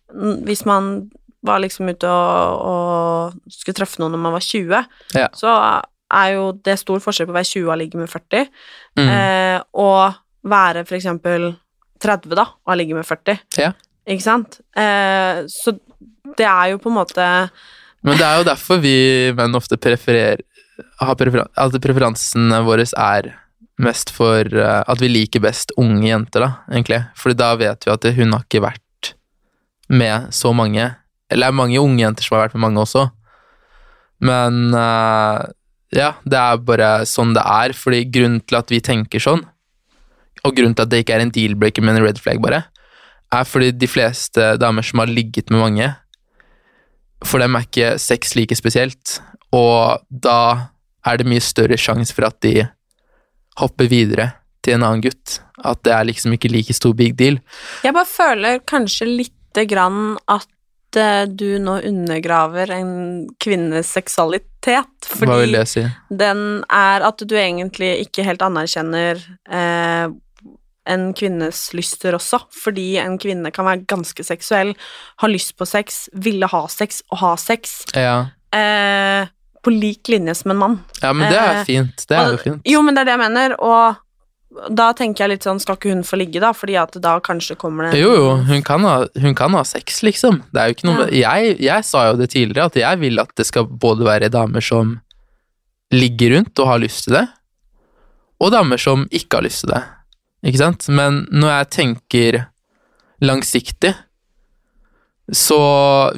[0.45, 1.09] hvis man
[1.45, 5.27] var liksom ute og, og skulle treffe noen når man var 20, Ja.
[5.35, 8.47] så er jo det stor forskjell på å være 20 og ligge med 40,
[8.97, 9.09] Mm.
[9.11, 10.13] Uh, og
[10.45, 11.53] være for eksempel
[12.03, 13.39] 30 da, og ligge ligget med 40.
[13.61, 13.71] Ja.
[14.05, 14.59] Ikke sant?
[14.77, 15.73] Eh, så
[16.37, 17.25] det er jo på en måte
[18.05, 18.97] Men det er jo derfor vi
[19.37, 20.43] menn ofte prefererer
[20.99, 23.31] har preferan At preferansene våre er
[23.81, 27.01] mest for uh, at vi liker best unge jenter, da, egentlig.
[27.19, 29.09] Fordi da vet vi at hun har ikke vært
[29.91, 30.93] med så mange.
[31.27, 33.03] Eller det er mange unge jenter som har vært med mange også.
[34.23, 35.43] Men uh,
[35.95, 37.75] ja, det er bare sånn det er.
[37.75, 39.43] Fordi grunnen til at vi tenker sånn,
[40.45, 42.63] og grunnen til at det ikke er en deal-breaker, men en red flag, bare,
[43.33, 45.89] er fordi de fleste damer som har ligget med mange,
[47.25, 49.19] for dem er ikke sex like spesielt,
[49.55, 50.39] og da
[51.05, 52.65] er det mye større sjanse for at de
[53.61, 54.31] hopper videre
[54.65, 55.39] til en annen gutt.
[55.65, 57.39] At det er liksom ikke like stor big deal.
[57.85, 62.91] Jeg bare føler kanskje lite grann at eh, du nå undergraver en
[63.41, 65.85] kvinnes seksualitet, fordi Hva vil det si?
[66.09, 70.09] den er at du egentlig ikke helt anerkjenner eh,
[70.87, 74.75] en kvinnes lyster også, fordi en kvinne kan være ganske seksuell,
[75.21, 79.27] ha lyst på sex, ville ha sex og ha sex, Ja, eh,
[79.65, 80.79] på lik linje som en mann.
[81.01, 82.05] ja men det er Eh, fint.
[82.07, 82.61] Det er jo fint.
[82.69, 83.95] Jo, men det er det jeg mener, og
[84.71, 87.57] da tenker jeg litt sånn, skal ikke hun få ligge da, fordi at da kanskje
[87.59, 90.43] kommer det Jo, jo, hun kan, ha, hun kan ha sex, liksom.
[90.53, 91.33] Det er jo ikke noe ja.
[91.35, 94.61] jeg, jeg sa jo det tidligere, at jeg vil at det skal både være damer
[94.61, 95.01] som
[95.91, 97.25] ligger rundt og har lyst til det,
[98.39, 99.81] og damer som ikke har lyst til det.
[100.45, 100.85] Ikke sant?
[100.93, 102.41] Men når jeg tenker
[103.25, 103.95] langsiktig,
[105.33, 105.57] så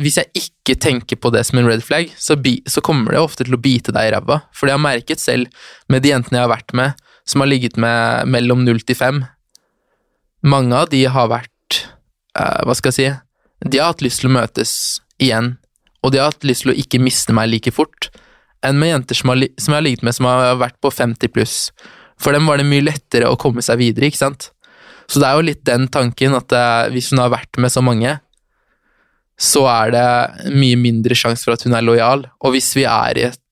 [0.02, 3.22] hvis jeg ikke tenker på det som en red flag, så, bi, så kommer det
[3.24, 4.42] ofte til å bite deg i ræva.
[4.52, 7.52] For det har jeg merket selv med de jentene jeg har vært med, som har
[7.52, 9.24] ligget med mellom 0 til 5.
[10.48, 11.80] Mange av de har vært
[12.38, 14.72] eh, Hva skal jeg si De har hatt lyst til å møtes
[15.24, 15.56] igjen,
[16.06, 18.12] og de har hatt lyst til å ikke miste meg like fort
[18.66, 21.32] enn med jenter som, har, som jeg har ligget med som har vært på 50
[21.34, 21.58] pluss.
[22.22, 24.50] For dem var det mye lettere å komme seg videre, ikke sant?
[25.08, 27.84] Så det er jo litt den tanken at eh, hvis hun har vært med så
[27.86, 28.18] mange,
[29.38, 32.26] så er det mye mindre sjanse for at hun er lojal.
[32.42, 33.44] Og hvis vi et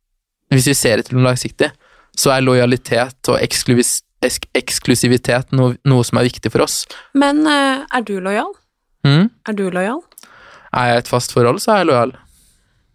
[0.53, 1.71] Hvis vi ser etter noe langsiktig,
[2.15, 4.05] så er lojalitet og eksklusiv,
[4.53, 6.85] eksklusivitet noe, noe som er viktig for oss.
[7.13, 8.53] Men eh, er du lojal?
[9.03, 9.31] Mm?
[9.49, 10.03] Er du lojal?
[10.71, 12.13] Er jeg i et fast forhold, så er jeg lojal.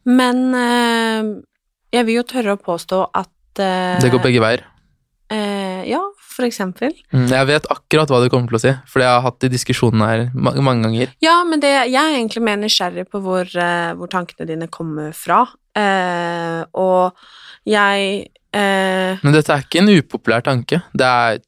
[0.07, 1.31] Men eh,
[1.99, 4.63] jeg vil jo tørre å påstå at Det går begge veier.
[5.31, 6.95] Eh, ja, for eksempel.
[7.13, 9.51] Mm, Jeg vet akkurat hva du kommer til å si, for jeg har hatt de
[9.53, 11.13] diskusjonene her mange, mange ganger.
[11.25, 15.13] Ja, men det, jeg er egentlig mer nysgjerrig på hvor, eh, hvor tankene dine kommer
[15.17, 15.43] fra.
[15.79, 17.13] Eh, og
[17.69, 20.83] jeg eh, Men dette er ikke en upopulær tanke.
[20.93, 21.41] Det er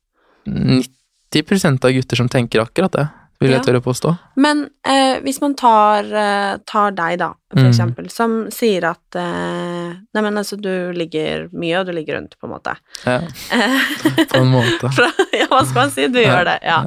[0.47, 3.07] 90% av gutter som tenker akkurat det,
[3.43, 4.13] vil jeg tørre påstå.
[4.37, 7.69] Men eh, hvis man tar, eh, tar deg, da, for Mm.
[7.69, 12.49] eksempel, som sier at eh, Neimen, altså, du ligger mye, og du ligger rundt, på
[12.49, 12.77] en måte.
[13.05, 13.19] Ja,
[13.53, 14.91] Eh, på en måte.
[15.41, 16.07] ja, hva skal man si?
[16.09, 16.81] Du Ja, gjør det, ja.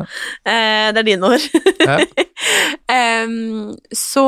[0.46, 1.46] Eh, det er dine ord.
[2.90, 4.26] um, så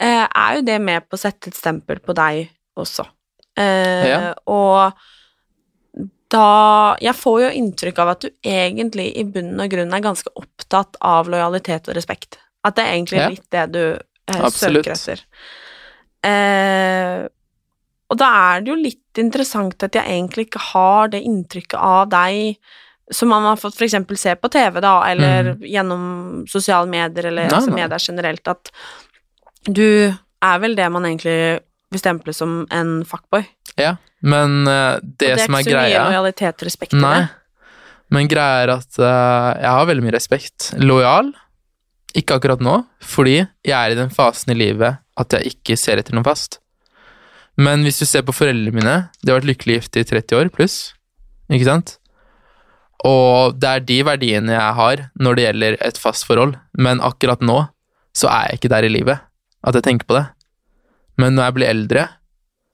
[0.00, 3.06] eh, er jo det med på å sette et stempel på deg også.
[3.58, 4.20] Eh, Ja.
[4.50, 4.92] Og
[6.32, 10.32] da Jeg får jo inntrykk av at du egentlig i bunn og grunn er ganske
[10.38, 12.38] opptatt av lojalitet og respekt.
[12.64, 13.28] At det er egentlig Ja.
[13.28, 13.82] litt det du
[14.28, 15.20] eh, søker etter.
[16.24, 17.28] Eh,
[18.12, 22.08] og da er det jo litt interessant at jeg egentlig ikke har det inntrykket av
[22.12, 22.56] deg
[23.12, 27.50] som man har fått eksempel se på TV, da, eller gjennom sosiale medier, eller Mm.
[27.50, 28.70] Nei, altså medier generelt, at
[29.64, 31.60] du er vel det man egentlig
[31.92, 33.44] vil stemple som en fuckboy.
[33.80, 37.22] Ja, men uh, det, det som er ikke så mye lojalitet og respekt i det.
[38.12, 40.72] men greia er at uh, jeg har veldig mye respekt.
[40.80, 41.32] Lojal?
[42.18, 46.00] Ikke akkurat nå, fordi jeg er i den fasen i livet at jeg ikke ser
[46.00, 46.58] etter noe fast.
[47.60, 50.52] Men hvis du ser på foreldrene mine, de har vært lykkelig gift i 30 år
[50.52, 50.76] pluss,
[51.52, 51.96] ikke sant?
[53.08, 57.42] Og det er de verdiene jeg har når det gjelder et fast forhold, men akkurat
[57.44, 57.64] nå
[58.16, 59.24] så er jeg ikke der i livet
[59.62, 60.26] at jeg tenker på det.
[61.20, 62.08] Men når jeg blir eldre,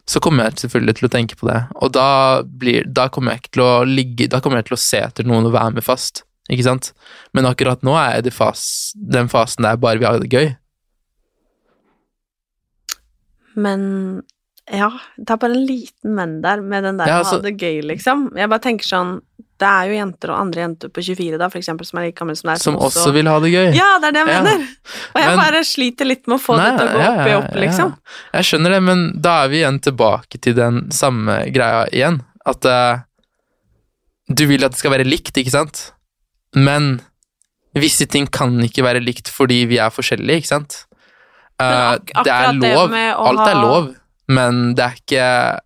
[0.09, 2.07] så kommer jeg selvfølgelig til å tenke på det, og da,
[2.43, 5.27] blir, da kommer jeg ikke til å ligge Da kommer jeg til å se etter
[5.29, 6.93] noen å være med fast, ikke sant?
[7.37, 8.63] Men akkurat nå er jeg i fas,
[8.97, 10.49] den fasen der bare vi har det gøy.
[13.59, 13.83] Men
[14.71, 17.57] ja, det er bare en liten men der med den der Ja, altså- ha det
[17.59, 18.31] gøy, liksom.
[18.37, 19.21] Jeg bare tenker sånn
[19.59, 22.19] Det er jo jenter og andre jenter på 24 da, for eksempel, som er like
[22.21, 23.73] gamle som deg, Som også vil ha det gøy.
[23.75, 24.43] Ja, det er det jeg Ja.
[24.45, 24.69] mener!
[25.15, 27.11] Og jeg Men- bare sliter litt med å få Nei, det til å gå ja,
[27.11, 27.97] opp i opp, liksom.
[28.35, 32.21] Jeg skjønner det, men da er vi igjen tilbake til den samme greia igjen.
[32.47, 33.01] At uh,
[34.33, 35.93] du vil at det skal være likt, ikke sant?
[36.55, 37.01] Men
[37.75, 40.85] visse ting kan ikke være likt fordi vi er forskjellige, ikke sant?
[41.61, 42.91] Uh, det er lov.
[42.95, 43.95] det Alt er lov,
[44.29, 45.61] men det er ikke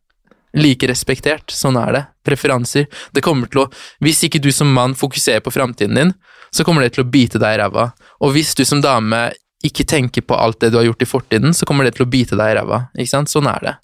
[0.58, 1.52] like respektert.
[1.52, 2.02] Sånn er det.
[2.26, 2.88] Preferanser.
[3.12, 6.12] Det kommer til å Hvis ikke du som mann fokuserer på framtiden din,
[6.50, 7.92] så kommer det til å bite deg i ræva.
[8.20, 9.30] Og hvis du som dame
[9.64, 12.10] ikke tenker på alt det du har gjort i fortiden, så kommer det til å
[12.10, 12.88] bite deg i ræva.
[12.98, 13.30] Ikke sant?
[13.32, 13.74] Sånn er det.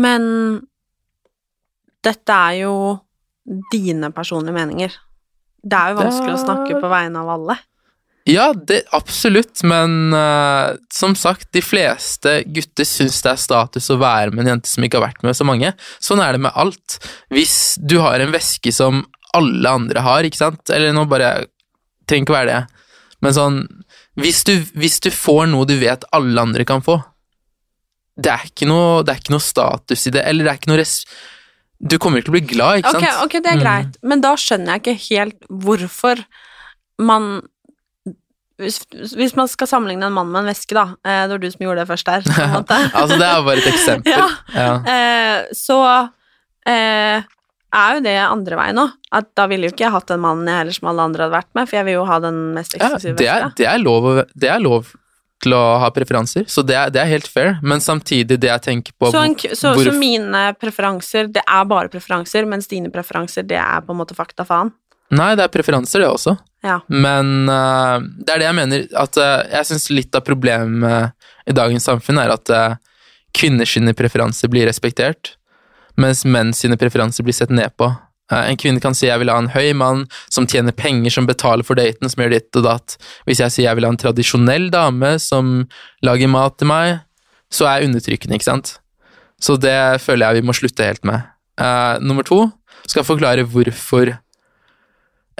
[0.00, 0.22] Men
[2.04, 2.74] dette er jo
[3.72, 4.94] dine personlige meninger.
[5.60, 7.58] Det er jo vanskelig å snakke på vegne av alle.
[8.28, 13.96] Ja, det, absolutt, men uh, som sagt, de fleste gutter syns det er status å
[14.00, 15.72] være med en jente som ikke har vært med så mange.
[16.04, 16.98] Sånn er det med alt.
[17.32, 19.06] Hvis du har en veske som
[19.36, 21.46] alle andre har, ikke sant, eller nå bare
[22.10, 22.86] Trenger ikke være det,
[23.22, 23.58] men sånn
[24.18, 26.96] hvis du, hvis du får noe du vet alle andre kan få,
[28.20, 30.72] det er ikke noe, det er ikke noe status i det, eller det er ikke
[30.72, 30.96] noe res...
[31.80, 33.22] Du kommer ikke til å bli glad, ikke okay, sant?
[33.24, 33.62] ok, det er Mm.
[33.62, 36.24] greit, men da skjønner jeg ikke helt hvorfor
[37.00, 37.30] man
[38.60, 41.64] hvis, man skal sammenligne en mann med en veske, da eh, Det var du som
[41.66, 42.30] gjorde det først der.
[43.00, 44.12] Altså, det er bare et eksempel.
[44.20, 44.30] Ja.
[44.54, 44.72] Ja.
[44.94, 45.80] Eh, så
[46.68, 47.22] eh,
[47.70, 48.96] er jo det andre veien òg.
[49.14, 51.36] At da ville jo ikke jeg hatt den mannen jeg heller som alle andre hadde
[51.38, 53.78] vært med, for jeg vil jo ha den mest Ja, eksklusive det, er, det, er
[53.82, 54.92] lov, det er lov
[55.40, 58.60] til å ha preferanser, så det er, det er helt fair, men samtidig det jeg
[58.66, 62.90] tenker på Så, en, så, hvor- så mine preferanser, det er bare preferanser, mens dine
[62.92, 64.68] preferanser, det er på en måte fakta faen.
[65.16, 66.36] Nei, det er preferanser, det også.
[66.66, 66.80] Ja.
[66.88, 71.16] Men uh, det er det jeg mener, at uh, jeg syns litt av problemet
[71.48, 72.76] i dagens samfunn er at uh,
[73.36, 75.36] kvinners preferanser blir respektert,
[75.96, 77.88] mens menn preferanser blir sett ned på.
[78.30, 81.26] Uh, En kvinne kan si jeg vil ha en høy mann som tjener penger, som
[81.26, 82.98] betaler for daten, som gjør ditt og datt.
[83.24, 85.64] Hvis jeg sier jeg vil ha en tradisjonell dame som
[86.04, 87.00] lager mat til meg,
[87.50, 88.76] så er jeg undertrykkende, ikke sant?
[89.40, 91.24] Så det føler jeg vi må slutte helt med.
[91.60, 92.44] Eh, nummer to
[92.88, 94.12] skal forklare hvorfor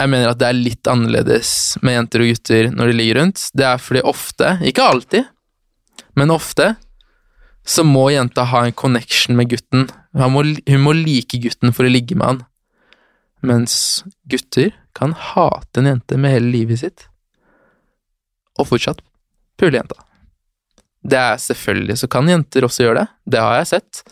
[0.01, 1.51] jeg mener at det er litt annerledes
[1.85, 3.43] med jenter og gutter når de ligger rundt.
[3.57, 5.29] Det er fordi ofte, ikke alltid,
[6.17, 6.73] men ofte,
[7.69, 9.89] så må jenta ha en connection med gutten.
[10.17, 12.41] Hun må, hun må like gutten for å ligge med han.
[13.47, 13.75] Mens
[14.29, 17.07] gutter kan hate en jente med hele livet sitt,
[18.59, 19.05] og fortsatt
[19.61, 20.01] pule jenta.
[21.01, 24.03] Det er selvfølgelig, så kan jenter også gjøre det, det har jeg sett,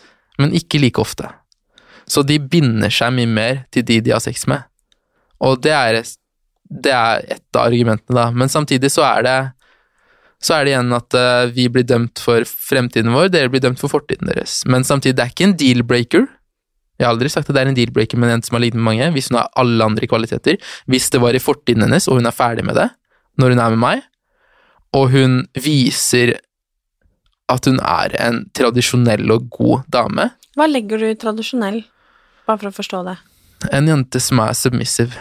[0.41, 1.29] men ikke like ofte.
[2.09, 4.68] Så de binder seg mye mer til de de har sex med.
[5.45, 6.01] Og det er,
[6.69, 8.27] det er et av argumentene, da.
[8.35, 9.39] Men samtidig så er det
[10.39, 13.81] så er det igjen at uh, vi blir dømt for fremtiden vår, dere blir dømt
[13.83, 14.61] for fortiden deres.
[14.71, 16.29] Men samtidig, det er ikke en deal-breaker.
[16.99, 18.87] Jeg har aldri sagt at det er en deal-breaker med en som har lignet med
[18.87, 20.59] mange, hvis hun har alle andre kvaliteter.
[20.91, 22.91] Hvis det var i fortiden hennes, og hun er ferdig med det
[23.39, 24.01] når hun er med meg,
[24.99, 26.33] og hun viser
[27.49, 31.85] at hun er en tradisjonell og god dame, Hva legger du i tradisjonell,
[32.49, 33.15] bare for å forstå det?
[33.73, 35.15] En jente som er submissive,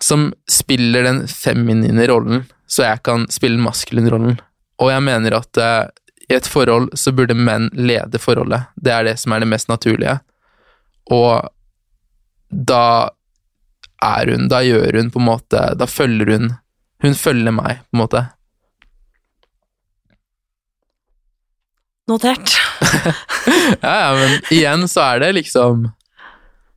[0.00, 4.40] som spiller den feminine rollen, så jeg kan spille den maskuline rollen.
[4.80, 5.86] Og jeg mener at eh,
[6.30, 8.70] i et forhold så burde menn lede forholdet.
[8.76, 10.20] Det er det som er det mest naturlige.
[11.10, 11.48] Og
[12.50, 13.10] da
[14.02, 16.48] er hun Da gjør hun på en måte Da følger hun
[17.04, 18.22] Hun følger meg, på en måte.
[22.10, 22.56] Notert.
[23.84, 25.86] ja, ja, men igjen så er det liksom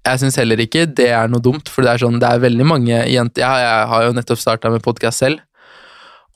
[0.04, 2.66] Jeg syns heller ikke det er noe dumt, for det er sånn, det er veldig
[2.68, 5.44] mange jenter Jeg, jeg har jo nettopp starta med podkast selv,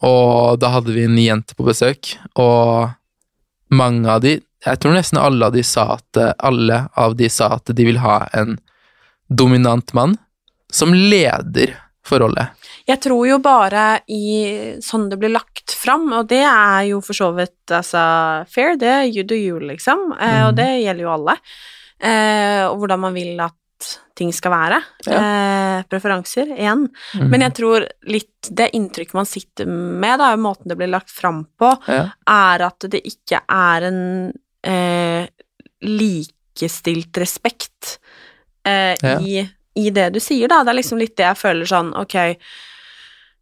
[0.08, 2.94] og da hadde vi en jente på besøk, og
[3.74, 7.54] mange av de Jeg tror nesten alle av de sa at alle av de sa
[7.58, 8.56] at de vil ha en
[9.28, 10.16] dominant mann
[10.74, 11.76] som leder
[12.08, 12.56] forholdet.
[12.88, 17.16] Jeg tror jo bare i sånn det blir lagt fram, og det er jo for
[17.16, 18.02] så vidt altså,
[18.48, 20.38] fair, det er you do you, liksom, mm.
[20.48, 21.36] og det gjelder jo alle.
[22.00, 23.56] Eh, og hvordan man vil at
[24.18, 24.80] ting skal være.
[25.06, 26.88] Eh, preferanser, igjen.
[27.14, 27.28] Mm.
[27.30, 31.44] Men jeg tror litt det inntrykket man sitter med, da, måten det blir lagt fram
[31.60, 32.08] på, Ja.
[32.26, 34.34] er at det ikke er en
[34.64, 35.28] eh,
[35.86, 38.00] likestilt respekt
[38.66, 39.20] eh, Ja.
[39.22, 39.46] i,
[39.78, 40.64] i det du sier, da.
[40.64, 42.16] Det er liksom litt det jeg føler sånn, ok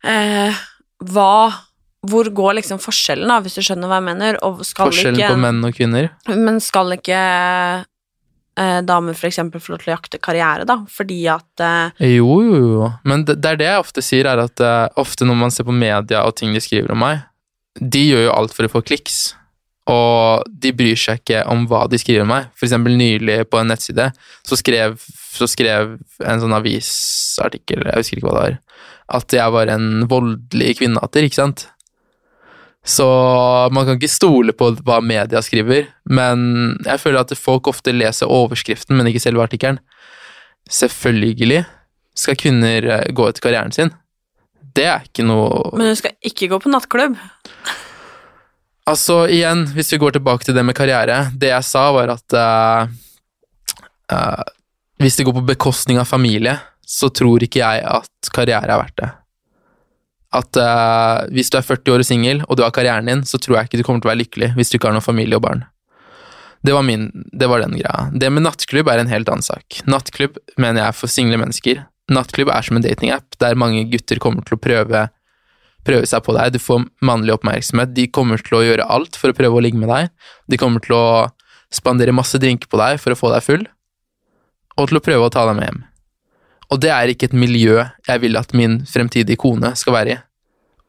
[0.03, 0.53] eh,
[1.05, 1.53] Hva
[2.05, 4.37] Hvor går liksom forskjellen, da, hvis du skjønner hva jeg mener?
[4.45, 6.11] Og skal Forskjellen ikke, på menn og kvinner.
[6.35, 7.17] Men skal ikke
[8.59, 10.79] eh, damer for eksempel få lov til å jakte karriere, da?
[10.91, 12.91] Fordi at eh, Jo, jo, jo.
[13.07, 15.67] Men det, det er det jeg ofte sier, er at eh, ofte når man ser
[15.67, 17.25] på media og ting de skriver om meg,
[17.79, 19.35] de gjør jo alt for å få kliks.
[19.91, 22.47] Og de bryr seg ikke om hva de skriver om meg.
[22.57, 24.09] For eksempel nylig på en nettside
[24.47, 24.97] så skrev,
[25.35, 28.59] så skrev en sånn avisartikkel, jeg husker ikke hva det var,
[29.19, 31.67] at jeg var en voldelig kvinnehater, ikke sant?
[32.85, 33.05] Så
[33.73, 38.29] man kan ikke stole på hva media skriver, men jeg føler at folk ofte leser
[38.29, 39.79] overskriften, men ikke selve artikkelen.
[40.69, 41.63] Selvfølgelig
[42.15, 43.89] skal kvinner eh, gå etter karrieren sin.
[44.75, 47.17] Det er ikke noe Men du skal ikke gå på nattklubb.
[48.85, 52.35] Altså, igjen, hvis vi går tilbake til det med karriere Det jeg sa, var at
[52.37, 52.91] uh,
[54.13, 54.43] uh,
[55.01, 56.53] hvis det går på bekostning av familie,
[56.85, 59.09] så tror ikke jeg at karriere er verdt det.
[60.35, 63.39] At uh, hvis du er 40 år og singel, og du har karrieren din, så
[63.39, 65.39] tror jeg ikke du kommer til å være lykkelig hvis du ikke har noen familie
[65.39, 65.65] og barn.
[66.65, 68.07] Det var, min, det var den greia.
[68.09, 69.83] Det med nattklubb er en helt annen sak.
[69.85, 71.83] Nattklubb mener jeg er for single mennesker.
[72.09, 75.05] Nattklubb er som en datingapp, der mange gutter kommer til å prøve
[75.85, 79.31] prøve seg på deg, du får mannlig oppmerksomhet, de kommer til å gjøre alt for
[79.31, 80.09] å prøve å ligge med deg,
[80.49, 81.07] de kommer til å
[81.73, 83.67] spandere masse drinker på deg for å få deg full,
[84.75, 85.83] og til å prøve å ta deg med hjem.
[86.73, 90.17] Og det er ikke et miljø jeg vil at min fremtidige kone skal være i.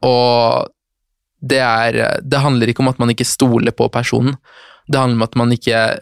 [0.06, 0.72] Og
[1.40, 4.36] det er Det handler ikke om at man ikke stoler på personen,
[4.88, 6.00] det handler om at man ikke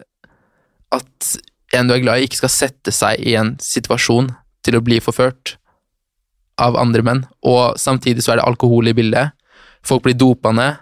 [0.93, 1.37] At
[1.75, 4.31] en du er glad i, ikke skal sette seg i en situasjon
[4.63, 5.57] til å bli forført
[6.63, 9.35] av andre menn, og samtidig så er det alkohol i bildet.
[9.83, 10.79] Folk blir dopa ned.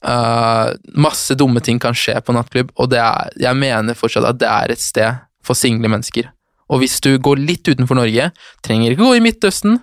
[0.00, 4.48] Uh, masse dumme ting kan skje på nattklubb, og er, jeg mener fortsatt at det
[4.48, 6.30] er et sted for single mennesker.
[6.68, 8.30] Og hvis du går litt utenfor Norge,
[8.64, 9.78] trenger ikke gå i Midtøsten,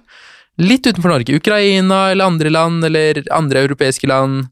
[0.61, 4.45] litt utenfor Norge, Ukraina eller andre land eller andre europeiske land,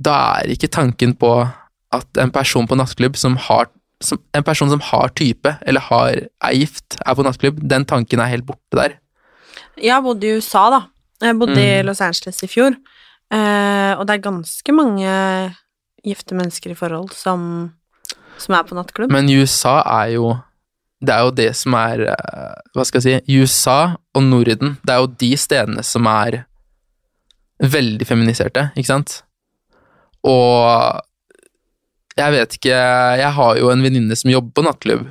[0.00, 1.34] da er ikke tanken på
[1.94, 6.22] at en person på nattklubb som har som, en person som har type, eller har,
[6.40, 8.94] er gift, er på nattklubb, den tanken er helt borte der.
[9.80, 10.80] Jeg bodde i USA, da.
[11.20, 11.86] Jeg bodde i Mm.
[11.86, 12.76] Los Angeles i fjor.
[13.30, 15.10] Eh, og det er ganske mange
[16.02, 17.74] gifte mennesker i forhold som,
[18.38, 19.12] som er på nattklubb.
[19.12, 20.32] Men USA er jo
[21.00, 24.94] Det er jo det som er eh, Hva skal jeg si USA og Norden, det
[24.94, 26.42] er jo de stedene som er
[27.60, 29.20] veldig feminiserte, ikke sant?
[30.24, 31.00] Og
[32.18, 32.76] jeg vet ikke
[33.20, 35.06] Jeg har jo en venninne som jobber på nattklubb.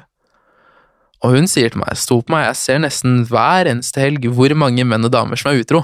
[1.25, 4.53] Og hun sier til meg, sto på meg, jeg ser nesten hver eneste helg hvor
[4.55, 5.81] mange menn og damer som er utro.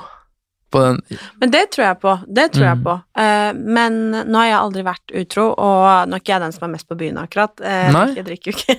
[0.75, 2.13] Men det tror jeg på.
[2.27, 2.83] Det tror jeg Mm.
[2.83, 2.93] på.
[3.15, 3.93] Uh, men
[4.27, 6.87] nå har jeg aldri vært utro, og nå er ikke jeg den som er mest
[6.89, 7.53] på byen akkurat.
[7.61, 8.15] Uh.
[8.17, 8.75] Jeg drikker jo ikke.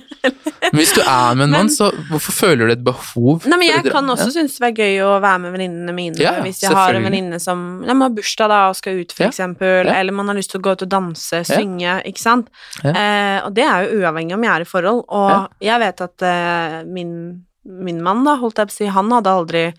[0.67, 3.47] men hvis du er med en mann, så hvorfor føler du et behov?
[3.49, 4.35] Nei, men jeg kan også Ja.
[4.35, 6.21] synes det er gøy å være med venninnene mine.
[6.21, 9.11] Ja, hvis jeg har en venninne som ja, man har bursdag da, og skal ut,
[9.17, 9.29] for Ja.
[9.31, 12.49] eksempel, eller man har lyst til å gå ut og danse, synge, ikke sant.
[12.83, 12.91] Ja.
[12.93, 15.03] Eh, og det er jo uavhengig om jeg er i forhold.
[15.09, 19.33] Og jeg vet at min, min mann, da, holdt jeg på å si, han hadde
[19.33, 19.73] aldri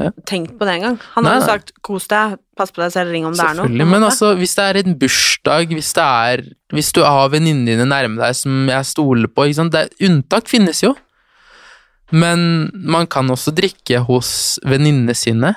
[0.00, 0.08] Ja.
[0.24, 0.98] tenkt på det engang.
[1.14, 3.66] Han har jo sagt 'kos deg, pass på deg selv, ring om det er noe'.
[3.68, 7.66] Selvfølgelig, men altså, hvis det er en bursdag, hvis det er Hvis du har venninnene
[7.76, 10.94] dine nærme deg som jeg stoler på, ikke sant det Unntak finnes jo.
[12.10, 15.54] Men man kan også drikke hos venninnene sine.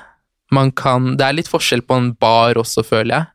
[0.52, 3.26] Man kan Det er litt forskjell på en bar også, føler jeg.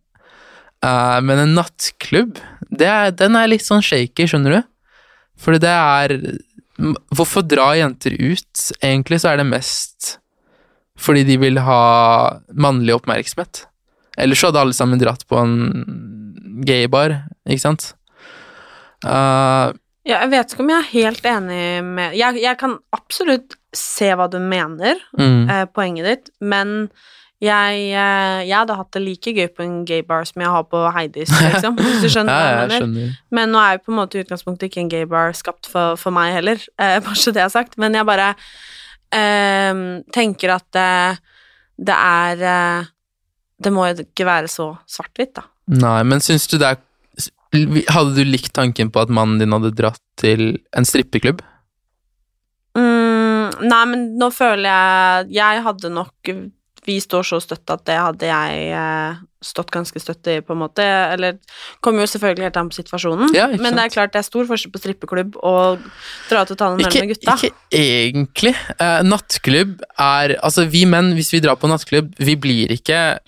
[0.85, 2.39] Uh, men en nattklubb,
[2.71, 4.63] det er, den er litt sånn shaky, skjønner du?
[5.41, 6.39] Fordi det er
[7.13, 8.61] Hvorfor dra jenter ut?
[8.81, 10.20] Egentlig så er det mest
[11.01, 11.83] fordi de vil ha
[12.53, 13.65] mannlig oppmerksomhet.
[14.21, 15.55] Ellers så hadde alle sammen dratt på en
[16.67, 17.93] gaybar, ikke sant?
[19.05, 19.73] Uh,
[20.09, 24.09] Ja, jeg vet ikke om jeg er helt enig med Jeg, jeg kan absolutt se
[24.17, 26.89] hva du mener, mm, eh, poenget ditt, men
[27.41, 30.81] jeg, eh, jeg hadde hatt det like gøy på en gaybar som jeg har på
[30.97, 32.83] Heidis, liksom, hvis du skjønner hva jeg mener.
[32.83, 33.15] skjønner.
[33.39, 36.17] Men nå er jo på en måte i utgangspunktet ikke en gaybar skapt for, for
[36.17, 38.33] meg heller, eh, bare så det er sagt, men jeg bare
[39.11, 40.79] tenker at
[41.81, 42.91] det er eh,
[43.61, 45.47] Det må jo ikke være så svart-hvitt, da.
[45.81, 46.87] Nei, men syns du det er
[47.91, 51.41] Hadde du likt tanken på at mannen din hadde dratt til en strippeklubb?
[52.79, 56.31] Mm, nei, men nå føler jeg Jeg hadde nok
[56.87, 60.61] Vi står så støtt at det hadde jeg eh, stått ganske støtt i, på en
[60.61, 60.85] måte.
[60.85, 61.39] Eller
[61.81, 64.45] kommer jo selvfølgelig helt an på situasjonen, Ja, men det er klart det er stor
[64.49, 65.81] forskjell på strippeklubb og
[66.29, 67.37] dra ut og ta noen øl med gutta.
[67.41, 68.55] ikke egentlig.
[68.79, 73.19] Eh, nattklubb er Altså, vi menn, hvis vi drar på nattklubb, vi blir ikke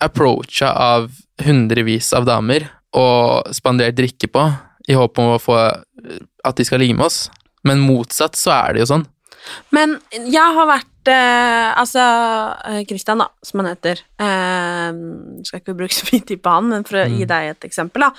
[0.00, 1.10] approacha av
[1.44, 4.44] hundrevis av damer og spandert drikke på
[4.90, 7.28] i håp om å få at de skal ligge med oss.
[7.68, 9.06] Men motsatt så er det jo sånn.
[9.72, 12.02] Men jeg har vært eh, Altså,
[12.68, 14.98] eh, Christian, da, som han heter eh,
[15.48, 17.16] Skal ikke bruke så mye tid på han, men for å Mm.
[17.18, 18.10] gi deg et eksempel, da.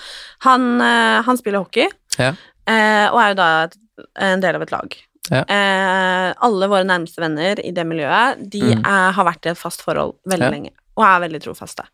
[0.47, 2.34] Han, eh, han spiller hockey, Ja.
[2.67, 3.78] eh, og er jo da et,
[4.17, 4.97] en del av et lag.
[5.30, 5.43] Ja.
[5.45, 8.82] Eh, alle våre nærmeste venner i det miljøet, de Mm.
[8.86, 10.49] er, har vært i et fast forhold veldig Ja.
[10.49, 11.86] lenge, og er veldig trofaste.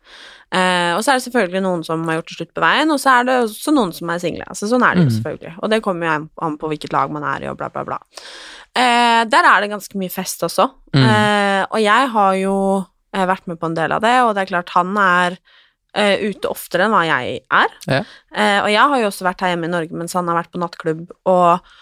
[0.50, 2.98] Eh, og så er det selvfølgelig noen som har gjort det slutt på veien, og
[2.98, 4.44] så er det også noen som er single.
[4.48, 5.16] Altså, sånn er det jo Mm.
[5.22, 5.54] selvfølgelig.
[5.62, 7.98] Og det kommer jo an på hvilket lag man er i, og bla, bla, bla.
[8.78, 10.68] Eh, der er det ganske mye fest også.
[10.94, 11.02] Mm.
[11.04, 12.54] Eh, og jeg har jo
[13.14, 15.38] eh, vært med på en del av det, og det er klart han er
[15.98, 17.74] eh, ute oftere enn hva jeg er.
[17.90, 18.00] Ja.
[18.30, 20.52] Eh, og jeg har jo også vært her hjemme i Norge mens han har vært
[20.54, 21.02] på nattklubb
[21.32, 21.72] og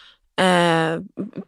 [0.41, 0.97] eh,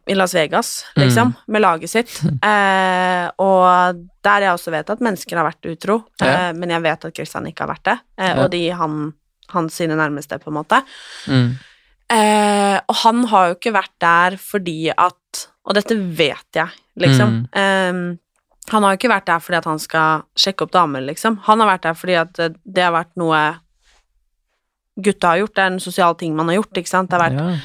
[0.09, 2.19] i Las Vegas, liksom, med laget sitt.
[2.49, 7.05] Eh, og der jeg også vet at mennesker har vært utro, eh, men jeg vet
[7.09, 7.97] at Kristian ikke har vært det.
[8.19, 8.45] Eh, Ja.
[8.45, 8.95] Og de han,
[9.53, 10.79] hans sine nærmeste, på en måte.
[11.27, 11.51] Mm.
[12.09, 17.43] Eh, og han har jo ikke vært der fordi at Og dette vet jeg, liksom.
[17.53, 17.99] Eh,
[18.73, 21.37] han har jo ikke vært der fordi at han skal sjekke opp damer, liksom.
[21.45, 23.43] Han har vært der fordi at eh, det har vært noe
[24.99, 25.55] gutta har gjort.
[25.55, 27.11] Det er en sosial ting man har gjort, ikke sant.
[27.11, 27.59] Det har vært, Ja.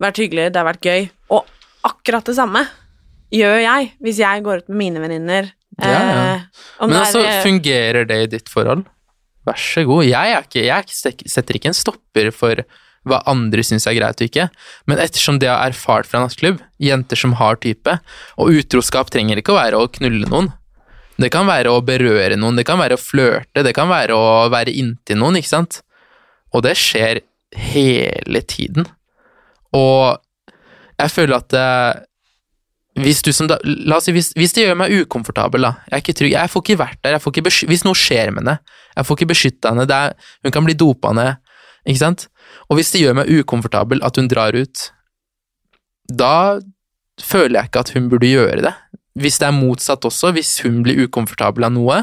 [0.00, 1.10] vært hyggelig, det har vært gøy.
[1.30, 1.44] Og
[1.84, 2.64] akkurat det samme
[3.34, 5.52] gjør jeg hvis jeg går ut med mine venninner.
[5.82, 6.34] Ja, ja.
[6.36, 6.40] Eh,
[6.80, 8.86] Men altså, er, eh, fungerer det i ditt forhold?
[9.46, 10.04] Vær så god.
[10.06, 12.64] Jeg, er ikke, jeg er setter ikke en stopper for
[13.08, 14.48] hva andre syns er greit og ikke,
[14.88, 17.98] men ettersom det jeg har erfart fra nattklubb, jenter som har type,
[18.40, 20.50] og utroskap trenger ikke å være å knulle noen.
[21.20, 24.48] Det kan være å berøre noen, det kan være å flørte, det kan være å
[24.52, 25.82] være inntil noen, ikke sant?
[26.54, 27.22] Og det skjer
[27.54, 28.88] hele tiden.
[29.74, 30.18] Og
[30.98, 31.68] jeg føler at det,
[33.04, 35.96] hvis du som da, la oss si, hvis, hvis det gjør meg ukomfortabel, da, jeg
[35.96, 38.76] er ikke trygg, jeg får ikke vært der, ikke besky, hvis noe skjer med henne,
[38.94, 40.14] jeg får ikke beskytta henne, er,
[40.46, 41.40] hun kan bli dopa ned,
[41.84, 42.28] ikke sant?
[42.70, 44.88] Og hvis det gjør meg ukomfortabel at hun drar ut,
[46.08, 46.60] da
[47.20, 48.74] føler jeg ikke at hun burde gjøre det.
[49.20, 52.02] Hvis det er motsatt også, hvis hun blir ukomfortabel av noe,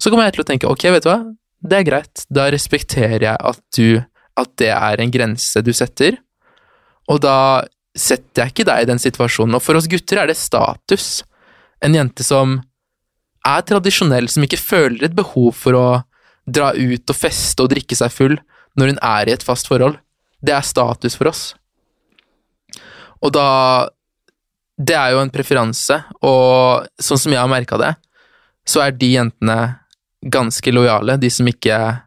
[0.00, 1.20] så kommer jeg til å tenke, ok, vet du hva,
[1.64, 4.02] det er greit, da respekterer jeg at du,
[4.40, 6.18] at det er en grense du setter,
[7.10, 7.36] og da
[7.94, 9.56] setter jeg ikke deg i den situasjonen.
[9.58, 11.22] Og for oss gutter er det status.
[11.84, 12.56] En jente som
[13.46, 15.86] er tradisjonell, som ikke føler et behov for å
[16.44, 18.38] dra ut og feste og drikke seg full
[18.78, 19.98] når hun er i et fast forhold.
[20.44, 21.44] Det er status for oss.
[23.24, 23.90] Og da
[24.74, 27.92] Det er jo en preferanse, og sånn som jeg har merka det,
[28.66, 29.58] så er de jentene
[30.26, 32.00] ganske lojale, de som ikke er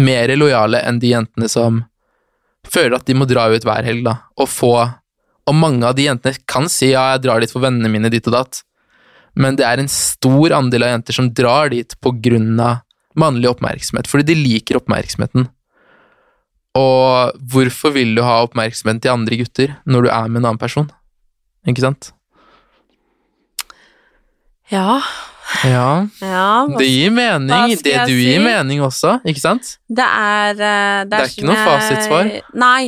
[0.00, 1.82] mer lojale enn de jentene som
[2.64, 4.72] føler at de må dra ut hver helg, da, og få
[5.50, 8.28] Og mange av de jentene kan si ja, jeg drar dit for vennene mine, ditt
[8.28, 8.60] og datt,
[9.34, 12.84] men det er en stor andel av jenter som drar dit på grunn av
[13.18, 15.48] mannlig oppmerksomhet, fordi de liker oppmerksomheten.
[16.78, 20.62] Og hvorfor vil du ha oppmerksomhet til andre gutter når du er med en annen
[20.62, 20.90] person?
[21.66, 22.12] Ikke sant?
[24.70, 25.00] Ja.
[25.66, 26.46] Ja, ja
[26.78, 27.76] det gir mening.
[27.82, 28.24] Det du si?
[28.24, 29.76] gir mening også, ikke sant?
[29.88, 32.30] Det er Det er, Det er ikke noe jeg- fasitsvar.
[32.54, 32.82] Nei,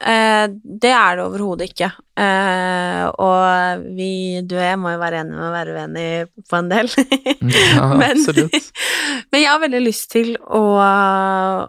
[0.00, 0.46] eh,
[0.84, 1.90] det er det overhodet ikke.
[2.18, 6.58] Eh, og vi, du og jeg, må jo være enige med å være uenige på
[6.58, 6.90] en del.
[7.76, 8.72] Ja, Men- absolutt.
[9.32, 10.64] Men jeg har veldig lyst til å,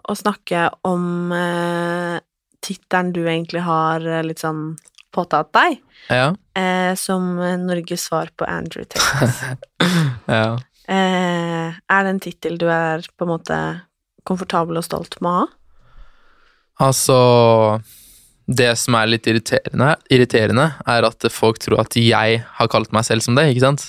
[0.02, 1.06] å snakke om
[2.60, 4.74] tittelen du egentlig har eh, litt sånn
[5.14, 5.78] påtatt deg,
[6.10, 6.30] Ja.
[6.56, 7.36] eh, som
[7.66, 9.56] Norges svar på Andrew Tate.
[10.26, 10.58] ja.
[10.90, 13.56] Eh, er det en tittel du er på en måte
[14.26, 15.46] komfortabel og stolt med å ha?
[16.80, 17.80] Altså
[18.50, 23.04] Det som er litt irriterende, irriterende, er at folk tror at jeg har kalt meg
[23.06, 23.84] selv som det, ikke sant?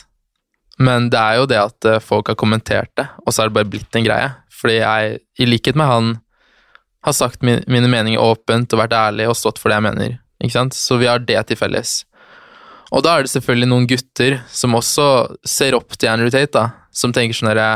[0.82, 3.58] Men det er jo det at eh, folk har kommentert det, og så er det
[3.58, 4.28] bare blitt en greie.
[4.54, 6.12] Fordi jeg, i likhet med han,
[7.02, 10.20] har sagt min, mine meninger åpent og vært ærlig og stått for det jeg mener.
[10.42, 10.78] Ikke sant?
[10.78, 12.02] Så vi har det til felles.
[12.92, 15.06] Og da er det selvfølgelig noen gutter som også
[15.48, 16.88] ser opp til Andrew Tate, da.
[16.92, 17.70] Som tenker sånn herre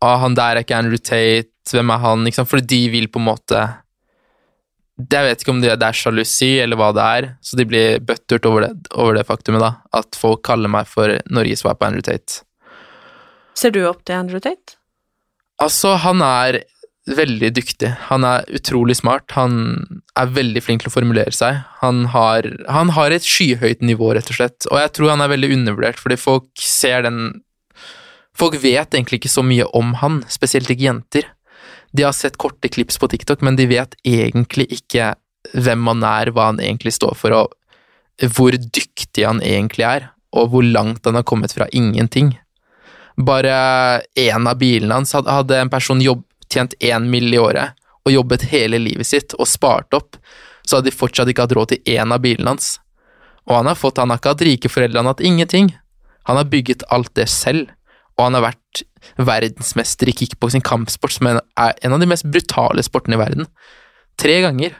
[0.00, 2.26] ah, han der er ikke Andrew Tate, hvem er han?
[2.26, 2.50] Ikke sant?
[2.50, 3.60] Fordi de vil på en måte
[5.00, 8.02] Jeg vet ikke om det, det er sjalusi eller hva det er, så de blir
[8.04, 9.70] buttert over det, over det faktumet, da.
[9.96, 12.42] At folk kaller meg for Norges svar på Andrew Tate.
[13.56, 14.76] Ser du opp til Andrew Tate?
[15.60, 16.62] Altså, han er
[17.08, 17.90] veldig dyktig.
[18.10, 19.30] Han er utrolig smart.
[19.36, 21.62] Han er veldig flink til å formulere seg.
[21.80, 24.68] Han har, han har et skyhøyt nivå, rett og slett.
[24.70, 27.40] Og jeg tror han er veldig undervurdert, fordi folk ser den
[28.40, 31.26] Folk vet egentlig ikke så mye om han, spesielt ikke jenter.
[31.92, 35.10] De har sett korte klips på TikTok, men de vet egentlig ikke
[35.52, 40.54] hvem han er, hva han egentlig står for, og hvor dyktig han egentlig er, og
[40.54, 42.32] hvor langt han har kommet fra ingenting.
[43.20, 43.52] Bare
[44.16, 46.22] én av bilene hans hadde en person jobb,
[46.52, 47.32] tjent én mill.
[47.34, 47.76] i året
[48.06, 50.16] og jobbet hele livet sitt og spart opp,
[50.66, 52.78] så hadde de fortsatt ikke hatt råd til én av bilene hans.
[53.48, 55.72] Og han har fått, han har ikke hatt rike foreldre, han har hatt ingenting.
[56.28, 57.72] Han har bygget alt det selv,
[58.16, 58.82] og han har vært
[59.16, 63.48] verdensmester i kickboksing, kampsport, som er en av de mest brutale sportene i verden.
[64.20, 64.76] Tre ganger.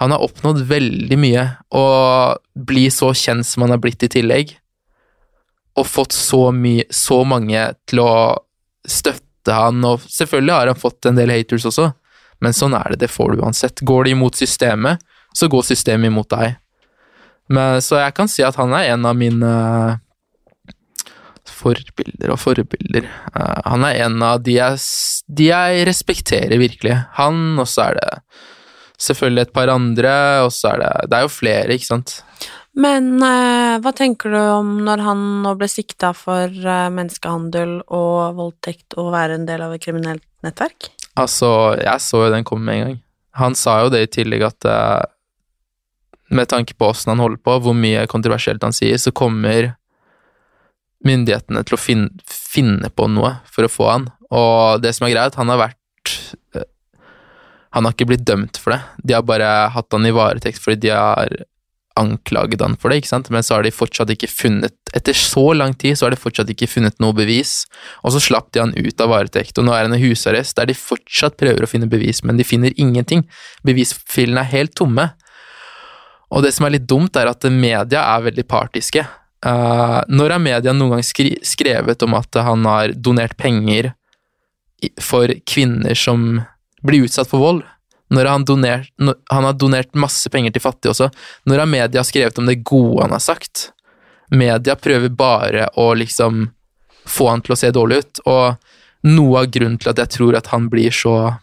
[0.00, 1.44] Han har oppnådd veldig mye,
[1.76, 4.56] og blir så kjent som han har blitt i tillegg,
[5.78, 8.12] og fått så mye, så mange til å
[8.88, 11.92] støtte han, og selvfølgelig har han fått en del haters også,
[12.42, 13.82] men sånn er det, det får du uansett.
[13.86, 15.02] Går det imot systemet,
[15.34, 16.58] så går systemet imot deg.
[17.48, 19.52] Men, så jeg kan si at han er en av mine
[21.58, 23.08] forbilder og forbilder.
[23.32, 24.78] Uh, han er en av de jeg,
[25.26, 26.94] de jeg respekterer virkelig.
[27.18, 28.12] Han, og så er det
[28.98, 30.14] selvfølgelig et par andre,
[30.44, 32.18] og så er det Det er jo flere, ikke sant.
[32.76, 38.38] Men uh, hva tenker du om når han nå ble sikta for uh, menneskehandel og
[38.38, 40.90] voldtekt og være en del av et kriminelt nettverk?
[41.18, 42.98] Altså, jeg så jo den komme med en gang.
[43.38, 44.66] Han sa jo det i tillegg at
[46.28, 49.72] med tanke på åssen han holder på, hvor mye kontroversielt han sier, så kommer
[51.06, 54.08] myndighetene til å finne, finne, på noe for å få han.
[54.34, 56.16] Og det som er greit, han har vært
[56.56, 56.66] eh,
[57.76, 58.80] Han har ikke blitt dømt for det.
[59.04, 61.34] De har bare hatt han i varetekt fordi de har
[61.98, 63.30] anklaget han for det, ikke sant?
[63.34, 66.48] men så har de fortsatt ikke funnet Etter så lang tid så har de fortsatt
[66.48, 67.66] ikke funnet noe bevis,
[68.00, 70.70] og så slapp de han ut av varetekt, og nå er han i husarrest der
[70.70, 73.26] de fortsatt prøver å finne bevis, men de finner ingenting.
[73.68, 75.10] Bevisfilene er helt tomme.
[76.32, 79.04] Og det som er litt dumt, er at media er veldig partiske.
[79.44, 83.92] Uh, når har media noen gang skri skrevet om at han har donert penger
[85.02, 86.40] for kvinner som
[86.84, 87.62] blir utsatt for vold?
[88.14, 91.10] Når han, doner, når, han har donert masse penger til fattige også.
[91.44, 93.68] Når har media skrevet om det gode han har sagt?
[94.32, 96.46] Media prøver bare å liksom
[97.08, 100.36] få han til å se dårlig ut, og noe av grunnen til at jeg tror
[100.36, 101.36] at han blir så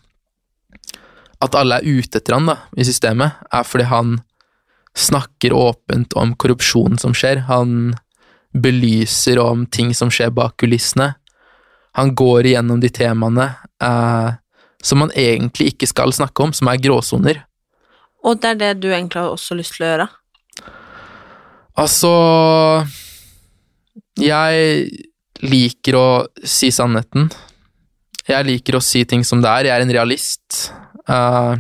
[1.43, 4.13] At alle er ute etter han da, i systemet, er fordi han
[4.95, 7.43] snakker åpent om korrupsjon som skjer.
[7.49, 7.91] Han
[8.55, 11.11] belyser om ting som skjer bak kulissene.
[11.99, 13.49] Han går igjennom de temaene
[13.83, 14.29] eh,
[14.85, 17.41] som man egentlig ikke skal snakke om, som er gråsoner.
[18.25, 20.07] Og det er det du egentlig har også lyst til å gjøre?
[21.75, 22.11] Altså
[24.21, 24.85] Jeg
[25.45, 26.07] liker å
[26.47, 27.27] si sannheten.
[28.25, 29.67] Jeg liker å si ting som det er.
[29.67, 30.61] Jeg er en realist.
[31.05, 31.59] Uh,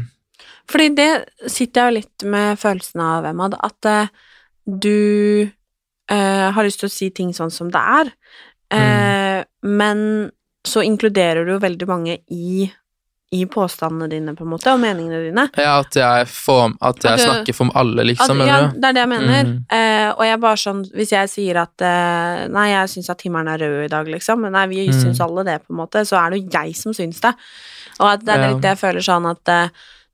[0.71, 1.09] fordi det
[1.51, 4.31] sitter jeg jo litt med følelsen av, Emad, at uh,
[4.65, 8.09] du uh, har lyst til å si ting sånn som det er,
[8.73, 9.45] mm.
[9.77, 9.99] men
[10.65, 12.65] så inkluderer du jo veldig mange i,
[13.33, 15.47] i påstandene dine, på en måte, og meningene dine.
[15.57, 18.43] Ja, at jeg, får, at jeg du, snakker for alle, liksom.
[18.45, 19.49] At, ja, det er det jeg mener.
[19.49, 19.63] Mm.
[20.13, 21.85] og jeg bare sånn, hvis jeg sier at
[22.53, 25.01] nei, jeg syns at himmelen er rød i dag, liksom, nei, vi mm.
[25.01, 27.33] syns alle det, på en måte, så er det jo jeg som syns det.
[27.97, 29.53] Og at det er litt det jeg føler sånn at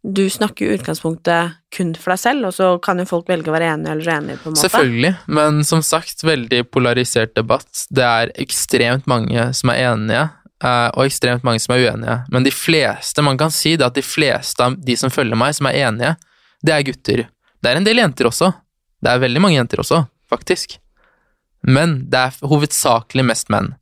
[0.01, 3.53] du snakker i utgangspunktet kun for deg selv, og så kan jo folk velge å
[3.53, 4.63] være enige eller uenige, på en måte.
[4.65, 7.85] Selvfølgelig, men som sagt, veldig polarisert debatt.
[7.93, 10.23] Det er ekstremt mange som er enige,
[10.61, 12.17] og ekstremt mange som er uenige.
[12.33, 15.55] Men de fleste, man kan si det at de fleste av de som følger meg,
[15.57, 16.15] som er enige,
[16.61, 17.23] det er gutter.
[17.61, 18.51] Det er en del jenter også.
[19.01, 20.77] Det er veldig mange jenter også, faktisk.
[21.65, 23.73] Men det er hovedsakelig mest menn.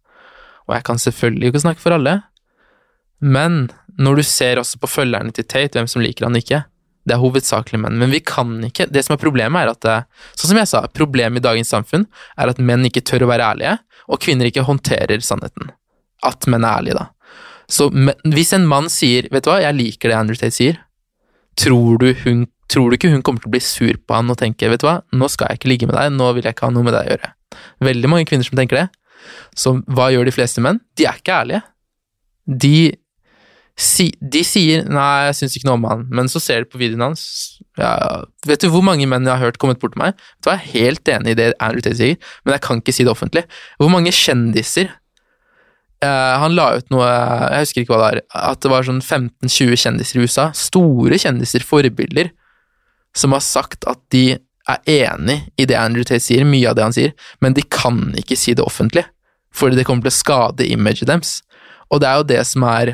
[0.68, 2.20] Og jeg kan selvfølgelig ikke snakke for alle,
[3.20, 3.68] men
[4.00, 6.62] når du ser også på følgerne til Tate, hvem som liker han ikke,
[7.08, 7.98] det er hovedsakelig menn.
[8.00, 10.08] Men vi kan ikke Det som er problemet, er at
[10.38, 12.06] Sånn som jeg sa, problemet i dagens samfunn
[12.38, 13.78] er at menn ikke tør å være ærlige,
[14.08, 15.74] og kvinner ikke håndterer sannheten.
[16.26, 17.08] At menn er ærlige, da.
[17.70, 20.80] Så men, hvis en mann sier 'Vet du hva, jeg liker det Andrew Tate sier',
[21.60, 24.40] tror du, hun, tror du ikke hun kommer til å bli sur på han og
[24.42, 26.66] tenke 'Vet du hva, nå skal jeg ikke ligge med deg, nå vil jeg ikke
[26.66, 27.34] ha noe med deg å gjøre'?
[27.86, 28.88] Veldig mange kvinner som tenker det.
[29.56, 30.82] Så hva gjør de fleste menn?
[30.98, 31.62] De er ikke ærlige.
[32.50, 32.96] De
[33.80, 36.82] si, de sier 'nei, jeg syns ikke noe om han', men så ser de på
[36.82, 40.18] videoen hans ja, Vet du hvor mange menn jeg har hørt kommet bort til meg?
[40.44, 43.14] Jeg er helt enig i det Andrew Tate sier, men jeg kan ikke si det
[43.14, 43.46] offentlig.
[43.80, 44.92] Hvor mange kjendiser
[46.00, 48.22] Han la ut noe, jeg husker ikke hva det er,
[48.52, 52.30] at det var sånn 15-20 kjendiser i USA, store kjendiser, forbilder,
[53.18, 54.38] som har sagt at de
[54.70, 58.14] er enig i det Andrew Tate sier, mye av det han sier, men de kan
[58.20, 59.04] ikke si det offentlig,
[59.52, 61.40] fordi det kommer til å skade imaget deres.
[61.90, 62.94] Og det er jo det som er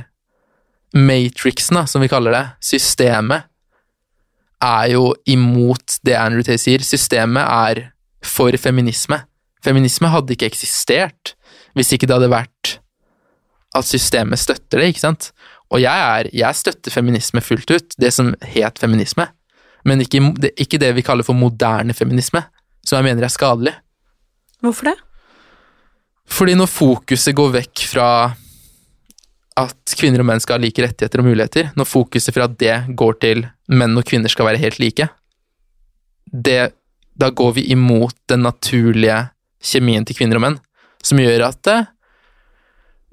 [0.96, 3.50] matrixen, da, som vi kaller det, systemet,
[4.64, 6.82] er jo imot det Andrew Tate sier.
[6.82, 7.82] Systemet er
[8.26, 9.20] for feminisme.
[9.66, 11.36] Feminisme hadde ikke eksistert
[11.76, 12.78] hvis ikke det hadde vært
[13.76, 15.32] at systemet støtter det, ikke sant?
[15.74, 19.28] Og jeg, er, jeg støtter feminisme fullt ut, det som het feminisme,
[19.86, 22.42] men ikke, det, ikke det vi kaller for moderne feminisme,
[22.86, 23.76] som jeg mener er skadelig.
[24.64, 24.96] Hvorfor det?
[26.26, 28.08] Fordi når fokuset går vekk fra
[29.56, 33.20] at kvinner og menn skal ha like rettigheter og muligheter, når fokuset fra det går
[33.24, 35.08] til menn og kvinner skal være helt like,
[36.26, 36.74] det,
[37.16, 39.22] da går vi imot den naturlige
[39.64, 40.58] kjemien til kvinner og menn,
[41.06, 41.88] som gjør at eh,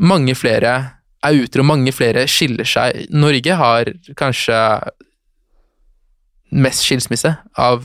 [0.03, 0.75] mange flere
[1.23, 3.07] er utro, mange flere skiller seg.
[3.15, 4.59] Norge har kanskje
[6.53, 7.85] mest skilsmisse av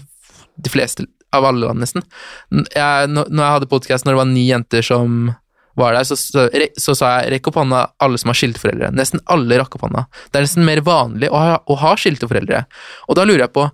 [0.58, 1.06] de fleste,
[1.36, 2.06] av alle land, nesten.
[2.50, 5.36] Jeg, når jeg hadde podkast når det var ni jenter som
[5.78, 6.48] var der, så, så,
[6.82, 8.90] så sa jeg rekk opp hånda alle som har skilte foreldre.
[8.98, 10.08] Nesten alle rakk opp hånda.
[10.32, 12.64] Det er nesten mer vanlig å ha, å ha skilte foreldre.
[13.06, 13.68] Og da lurer jeg på,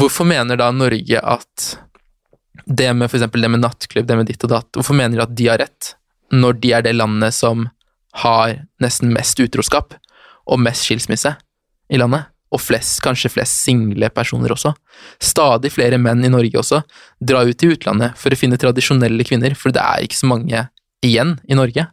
[0.00, 1.74] hvorfor mener da Norge at
[2.64, 5.36] det med eksempel det med nattklubb, det med ditt og datt, hvorfor mener de at
[5.36, 5.92] de har rett,
[6.32, 7.66] når de er det landet som
[8.22, 9.96] har nesten mest utroskap
[10.44, 11.34] og mest skilsmisse
[11.90, 12.30] i landet?
[12.54, 14.70] Og flest, kanskje flest single personer også.
[15.18, 16.84] Stadig flere menn i Norge også
[17.18, 20.60] drar ut til utlandet for å finne tradisjonelle kvinner, for det er ikke så mange
[21.04, 21.88] igjen i Norge.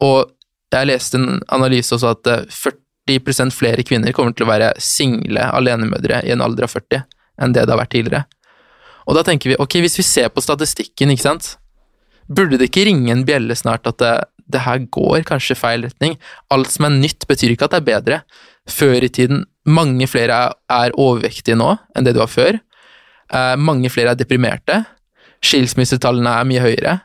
[0.00, 0.32] Og
[0.72, 6.22] jeg leste en analyse også at 40% flere kvinner kommer til å være single alenemødre
[6.24, 7.04] i en alder av 40
[7.40, 8.24] enn det det har vært tidligere.
[9.08, 11.54] Og da tenker vi, ok, hvis vi ser på statistikken, ikke sant,
[12.30, 14.14] burde det ikke ringe en bjelle snart at det,
[14.50, 16.16] det her går kanskje feil retning?
[16.54, 18.22] Alt som er nytt, betyr ikke at det er bedre.
[18.70, 22.58] Før i tiden, mange flere er overvektige nå enn det du var før.
[23.30, 24.82] Eh, mange flere er deprimerte.
[25.44, 26.98] Skilsmissetallene er mye høyere.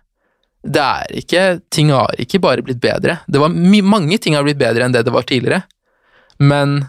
[0.66, 3.20] Det er ikke Ting har ikke bare blitt bedre.
[3.30, 5.64] Det var mange ting har blitt bedre enn det det var tidligere.
[6.40, 6.88] Men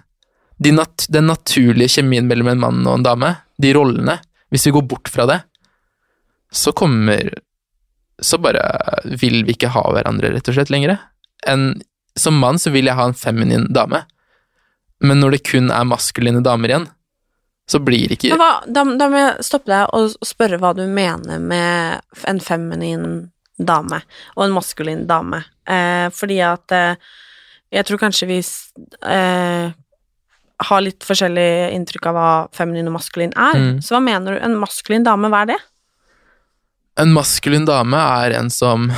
[0.58, 4.16] de nat den naturlige kjemien mellom en mann og en dame, de rollene,
[4.50, 5.40] hvis vi går bort fra det,
[6.52, 7.28] så kommer
[8.22, 8.62] Så bare
[9.20, 10.96] vil vi ikke ha hverandre, rett og slett, lenger.
[11.46, 11.74] En,
[12.18, 14.04] som mann så vil jeg ha en feminin dame,
[15.04, 16.86] men når det kun er maskuline damer igjen,
[17.66, 20.84] så blir det ikke hva, da, da, må jeg stoppe deg og spørre hva du
[20.86, 21.98] mener med
[22.30, 23.06] en feminin
[23.56, 23.98] dame
[24.36, 25.42] og en maskulin dame.
[25.66, 27.10] Eh, fordi at eh,
[27.74, 29.74] jeg tror kanskje vi eh,
[30.70, 33.58] har litt forskjellig inntrykk av hva feminin og maskulin er.
[33.58, 33.80] Mm.
[33.84, 34.44] Så hva mener du?
[34.44, 35.58] En maskulin dame, hva er det?
[37.00, 38.88] En maskulin dame er en som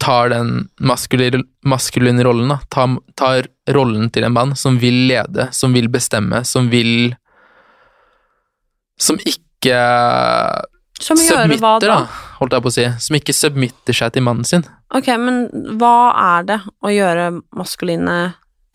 [0.00, 2.58] tar den maskuline, maskuline rollen, da.
[2.72, 7.14] Tar, tar rollen til en mann som vil lede, som vil bestemme, som vil
[9.00, 9.76] Som ikke
[11.00, 11.88] Som gjør hva da?
[11.88, 11.98] da,
[12.40, 12.86] holdt jeg på å si.
[13.00, 14.64] Som ikke submitter seg til mannen sin.
[14.94, 15.46] Ok, men
[15.80, 18.18] hva er det å gjøre maskuline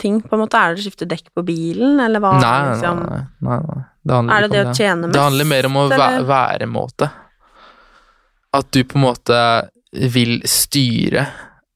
[0.02, 0.60] ting, på en måte?
[0.60, 2.36] Er det å skifte dekk på bilen, eller hva?
[2.42, 3.04] Nei, liksom?
[3.10, 3.84] nei, nei, nei.
[4.06, 5.14] Det handler Er det det om å tjene mest?
[5.16, 7.12] Det handler mer om å være, være væremåte.
[8.56, 9.40] At du på en måte
[10.12, 11.26] vil styre,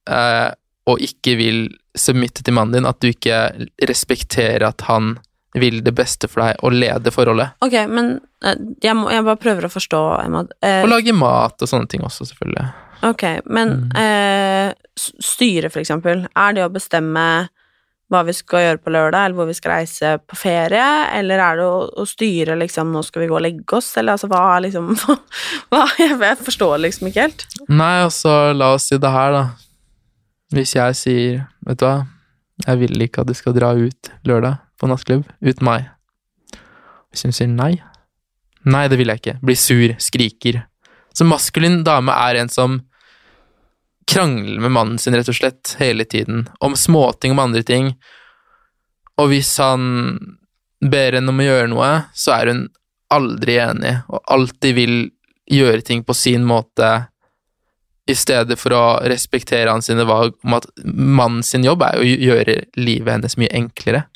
[0.10, 0.50] eh,
[0.90, 1.66] og ikke vil
[2.00, 2.88] submitte til mannen din.
[2.90, 3.42] At du ikke
[3.90, 5.18] respekterer at han
[5.58, 7.56] vil det beste for deg, og leder forholdet.
[7.66, 8.12] Ok, men
[8.46, 10.44] eh, jeg, må, jeg bare prøver å forstå, Emma.
[10.64, 12.68] Eh, Og lage mat og sånne ting også, selvfølgelig.
[13.10, 13.96] ok, men Mm.
[13.98, 16.28] eh, styre, for eksempel.
[16.36, 17.50] Er det å bestemme
[18.10, 21.60] hva vi skal gjøre på lørdag, eller hvor vi skal reise på ferie, eller er
[21.60, 24.42] det å, å styre liksom 'nå skal vi gå og legge oss', eller altså hva
[24.56, 24.90] er liksom
[25.70, 27.46] hva, jeg, forstår liksom ikke helt.
[27.70, 29.44] Nei, altså, la oss si det her, da.
[30.56, 32.00] Hvis jeg sier, vet du hva,
[32.66, 35.92] jeg vil ikke at du skal dra ut lørdag på nattklubb uten meg.
[37.14, 37.76] Hvis hun sier nei,
[38.66, 39.38] nei, det vil jeg ikke.
[39.46, 40.64] Blir sur, skriker.
[41.14, 42.82] Så maskulin dame er en som
[44.10, 46.48] krangler med mannen sin, rett og slett, hele tiden.
[46.60, 47.94] Om småting, om andre ting.
[49.22, 50.18] Og hvis han
[50.82, 52.66] ber henne om å gjøre noe, så er hun
[53.14, 54.98] aldri enig, og alltid vil
[55.50, 56.90] gjøre ting på sin måte,
[58.10, 62.56] i stedet for å respektere hans valg om at mannen sin jobb er å gjøre
[62.80, 64.08] livet hennes mye enklere.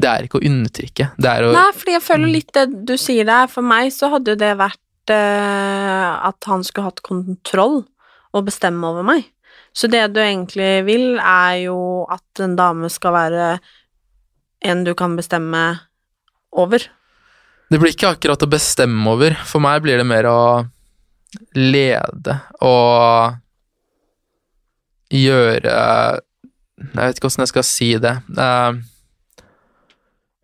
[0.00, 2.94] Det er ikke å undertrykke, det er å Nei, fordi jeg føler litt det du
[3.00, 3.50] sier der.
[3.50, 7.82] For meg så hadde jo det vært uh, at han skulle hatt kontroll
[8.36, 9.26] og bestemme over meg.
[9.72, 13.50] Så det du egentlig vil, er jo at en dame skal være
[14.66, 15.62] en du kan bestemme
[16.50, 16.84] over.
[17.70, 19.36] Det blir ikke akkurat å bestemme over.
[19.46, 20.40] For meg blir det mer å
[21.54, 22.34] lede
[22.66, 23.38] og
[25.14, 25.74] gjøre
[26.80, 28.12] Jeg vet ikke hvordan jeg skal si det.
[28.40, 28.80] Eh,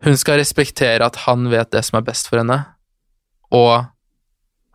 [0.05, 2.59] hun skal respektere at han vet det som er best for henne,
[3.49, 3.87] og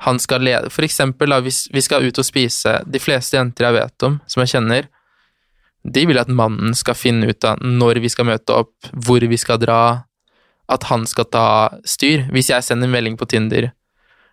[0.03, 3.69] han skal lede For eksempel, da, hvis vi skal ut og spise De fleste jenter
[3.69, 4.89] jeg vet om, som jeg kjenner,
[5.83, 9.39] de vil at mannen skal finne ut av når vi skal møte opp, hvor vi
[9.39, 10.05] skal dra,
[10.71, 11.47] at han skal ta
[11.83, 12.29] styr.
[12.31, 13.73] Hvis jeg sender en melding på Tinder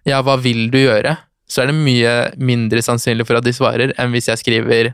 [0.08, 1.18] ja, hva vil du gjøre?
[1.50, 2.16] så er det mye
[2.46, 4.94] mindre sannsynlig for at de svarer, enn hvis jeg skriver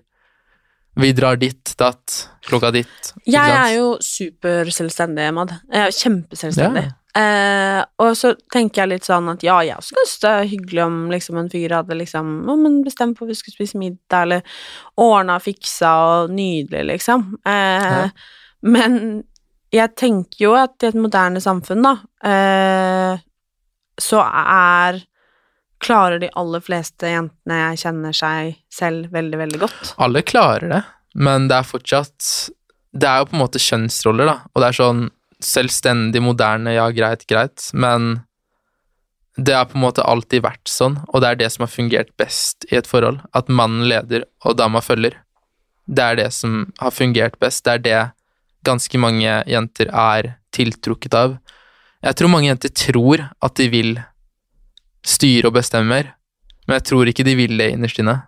[0.95, 2.13] vi drar dit, datt,
[2.47, 3.09] klokka ditt.
[3.27, 5.51] Jeg er jo superselvstendig, Mad.
[5.67, 6.83] Jeg er kjempeselvstendig.
[6.85, 6.93] Ja.
[7.15, 10.81] Eh, og så tenker jeg litt sånn at ja, jeg også synes det er hyggelig
[10.83, 14.25] om liksom, en fyr hadde liksom «Å, men bestemt på at vi skulle spise middag,
[14.25, 14.57] eller
[14.99, 17.29] ordna og fiksa og nydelig, liksom.
[17.47, 18.09] Eh, Ja.
[18.65, 18.95] Men
[19.75, 21.95] jeg tenker jo at i et moderne samfunn, da,
[22.27, 23.19] eh,
[24.01, 25.03] så er
[25.85, 29.89] Klarer de aller fleste jentene jeg kjenner seg selv veldig, veldig godt.
[30.01, 30.79] Alle klarer det,
[31.19, 32.29] men det er fortsatt
[32.95, 35.03] Det er jo på en måte kjønnsroller, da, og det er sånn
[35.45, 38.25] selvstendig, moderne, ja, greit, greit, men
[39.37, 42.11] det har på en måte alltid vært sånn, og det er det som har fungert
[42.19, 45.17] best i et forhold, at mannen leder og dama følger.
[45.85, 48.03] Det er det som har fungert best, det er det
[48.65, 51.35] ganske mange jenter er tiltrukket av.
[52.05, 53.97] Jeg tror mange jenter tror at de vil
[55.05, 56.13] styre og bestemme mer,
[56.65, 58.23] men jeg tror ikke de vil det innerst inne.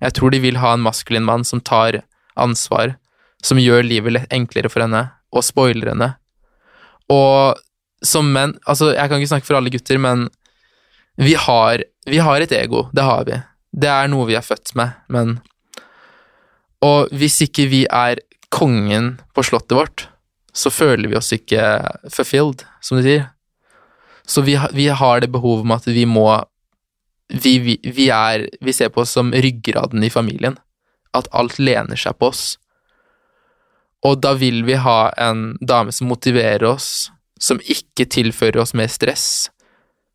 [0.00, 2.02] Jeg tror de vil ha en maskulin mann som tar
[2.40, 2.96] ansvar,
[3.44, 6.14] som gjør livet enklere for henne, og spoiler henne.
[7.10, 7.58] Og
[8.06, 10.28] som menn Altså, jeg kan ikke snakke for alle gutter, men
[11.20, 12.86] vi har, vi har et ego.
[12.96, 13.40] Det har vi.
[13.76, 15.40] Det er noe vi er født med, men
[16.80, 20.06] Og hvis ikke vi er kongen på slottet vårt,
[20.56, 21.60] så føler vi oss ikke
[22.10, 23.26] fulfilled, som de sier.
[24.26, 26.24] Så vi, vi har det behovet med at vi må
[27.30, 30.56] vi, vi, vi, er, vi ser på oss som ryggraden i familien.
[31.14, 32.56] At alt lener seg på oss.
[34.06, 38.88] Og da vil vi ha en dame som motiverer oss, som ikke tilfører oss mer
[38.92, 39.50] stress.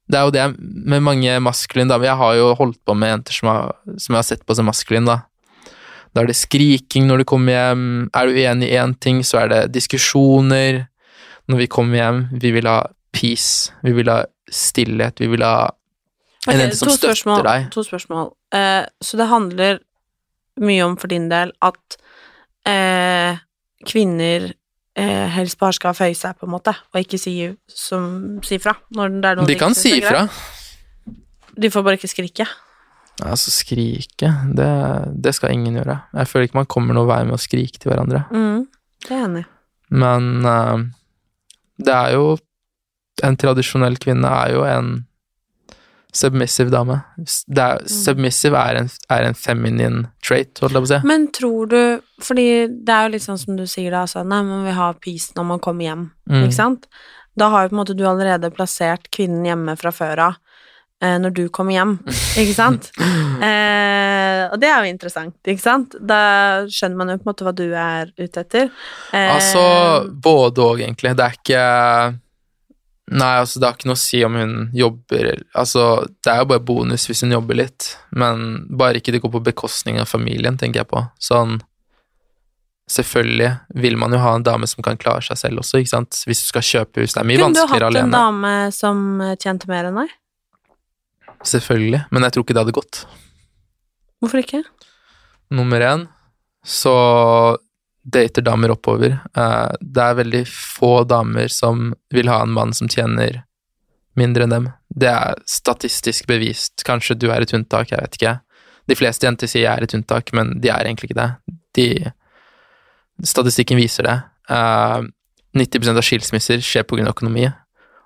[0.10, 3.34] Det er jo det med mange maskuline damer Jeg har jo holdt på med jenter
[3.34, 5.72] som, har, som jeg har sett på som maskuline, da.
[6.14, 7.88] Da er det skriking når du kommer hjem.
[8.16, 10.86] Er du uenig i én ting, så er det diskusjoner.
[11.52, 14.22] Når vi kommer hjem, vi vil ha peace, vi vil ha
[14.52, 15.58] stillhet, vi vil ha
[16.46, 17.68] en jente jente som støtter spørsmål, deg.
[17.74, 18.30] To spørsmål.
[18.54, 19.82] Eh, så det handler
[20.62, 21.98] mye om for din del at
[22.70, 23.42] eh,
[23.84, 24.52] kvinner
[24.96, 27.38] eh, helst bare skal føye seg, på en måte, og ikke si,
[27.72, 28.76] som, si fra.
[28.96, 30.26] Når det er noe De kan si ifra.
[31.56, 32.48] De får bare ikke skrike.
[33.24, 34.72] Altså, skrike, det,
[35.24, 36.02] det skal ingen gjøre.
[36.20, 38.26] Jeg føler ikke man kommer noen vei med å skrike til hverandre.
[38.36, 38.66] Mm,
[39.08, 39.46] det er enig.
[39.96, 40.82] Men uh,
[41.78, 42.36] det er jo
[43.24, 44.88] En tradisjonell kvinne er jo en
[46.16, 46.96] submissive dame.
[47.20, 51.00] Er, Submissive er en, er en feminine trait, holdt jeg på å si.
[51.12, 51.80] Men tror du
[52.24, 54.94] Fordi det er jo litt sånn som du sier da, altså, nei, man vil ha
[55.04, 56.46] peace når man kommer hjem, Mm.
[56.48, 56.88] ikke sant?
[57.38, 60.38] Da har jo på en måte du allerede plassert kvinnen hjemme fra før av
[61.04, 61.98] eh, når du kommer hjem,
[62.42, 62.88] ikke sant?
[63.44, 65.96] eh, og det er jo interessant, ikke sant?
[66.00, 66.20] Da
[66.72, 68.72] skjønner man jo på en måte hva du er ute etter.
[69.12, 69.66] Eh, Altså,
[70.10, 71.12] både og, egentlig.
[71.20, 71.64] Det er ikke
[73.14, 76.48] Nei, altså, det har ikke noe å si om hun jobber Altså, det er jo
[76.50, 80.58] bare bonus hvis hun jobber litt, men bare ikke det går på bekostning av familien,
[80.58, 81.06] tenker jeg på.
[81.22, 81.60] Sånn
[82.86, 83.50] Selvfølgelig
[83.82, 86.20] vil man jo ha en dame som kan klare seg selv også, ikke sant?
[86.30, 87.16] Hvis du skal kjøpe hus.
[87.16, 88.04] Det er mye vanskeligere alene.
[88.06, 90.12] Kunne du hatt en dame som eh, tjente mer enn deg?
[91.50, 93.00] Selvfølgelig, men jeg tror ikke det hadde gått.
[94.22, 94.62] Hvorfor ikke?
[95.58, 96.06] Nummer én,
[96.62, 96.94] så
[98.06, 99.20] dater damer oppover.
[99.36, 103.44] Eh, Det er veldig få damer som vil ha en mann som tjener
[104.16, 104.70] mindre enn dem.
[104.90, 106.84] Det er statistisk bevist.
[106.86, 108.40] Kanskje du er et unntak, jeg vet ikke.
[108.88, 111.32] De fleste jenter sier jeg er et unntak, men de er egentlig ikke det.
[111.76, 112.12] De,
[113.26, 114.18] statistikken viser det.
[114.50, 115.02] Eh,
[115.56, 117.48] 90% av skilsmisser skjer av økonomi,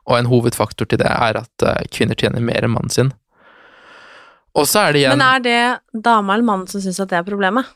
[0.08, 3.12] og en hovedfaktor til det er at eh, kvinner tjener mer enn mannen sin.
[4.56, 7.20] Og så er det igjen Men er det dama eller mannen som syns at det
[7.20, 7.68] er problemet?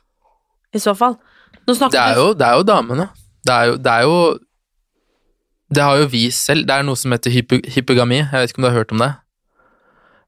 [0.74, 1.20] I så fall.
[1.68, 3.10] Nå snakker Det er jo, det er jo damene.
[3.44, 4.18] Det er jo, det er jo
[5.74, 6.68] Det har jo vi selv.
[6.68, 8.22] Det er noe som heter hypo, hypogami.
[8.22, 9.14] Jeg vet ikke om du har hørt om det?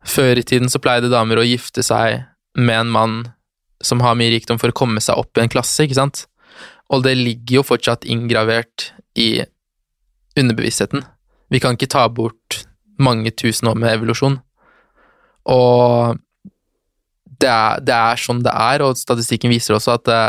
[0.06, 2.24] Før i tiden så pleide damer å gifte seg
[2.56, 3.16] med en mann
[3.84, 6.26] som har mye rikdom for å komme seg opp i en klasse, ikke sant?
[6.94, 9.44] Og det ligger jo fortsatt inngravert i
[10.38, 11.04] underbevisstheten.
[11.50, 12.64] Vi kan ikke ta bort
[13.02, 14.40] mange tusen år med evolusjon.
[15.52, 16.22] Og
[17.42, 20.20] det er, det er sånn det er, og statistikken viser også at det,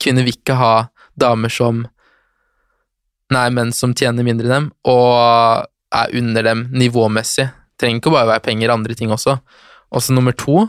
[0.00, 0.74] kvinner vil ikke ha
[1.18, 1.86] damer som
[3.30, 7.44] Nei, menn som tjener mindre enn dem, og er under dem nivåmessig.
[7.78, 9.36] Trenger ikke bare være penger, andre ting også.
[9.94, 10.64] Og så nummer to,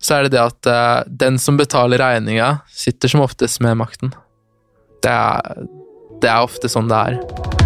[0.00, 4.16] så er det det at uh, den som betaler regninga, sitter som oftest med makten.
[5.04, 5.64] Det er,
[6.22, 7.57] det er ofte sånn det er.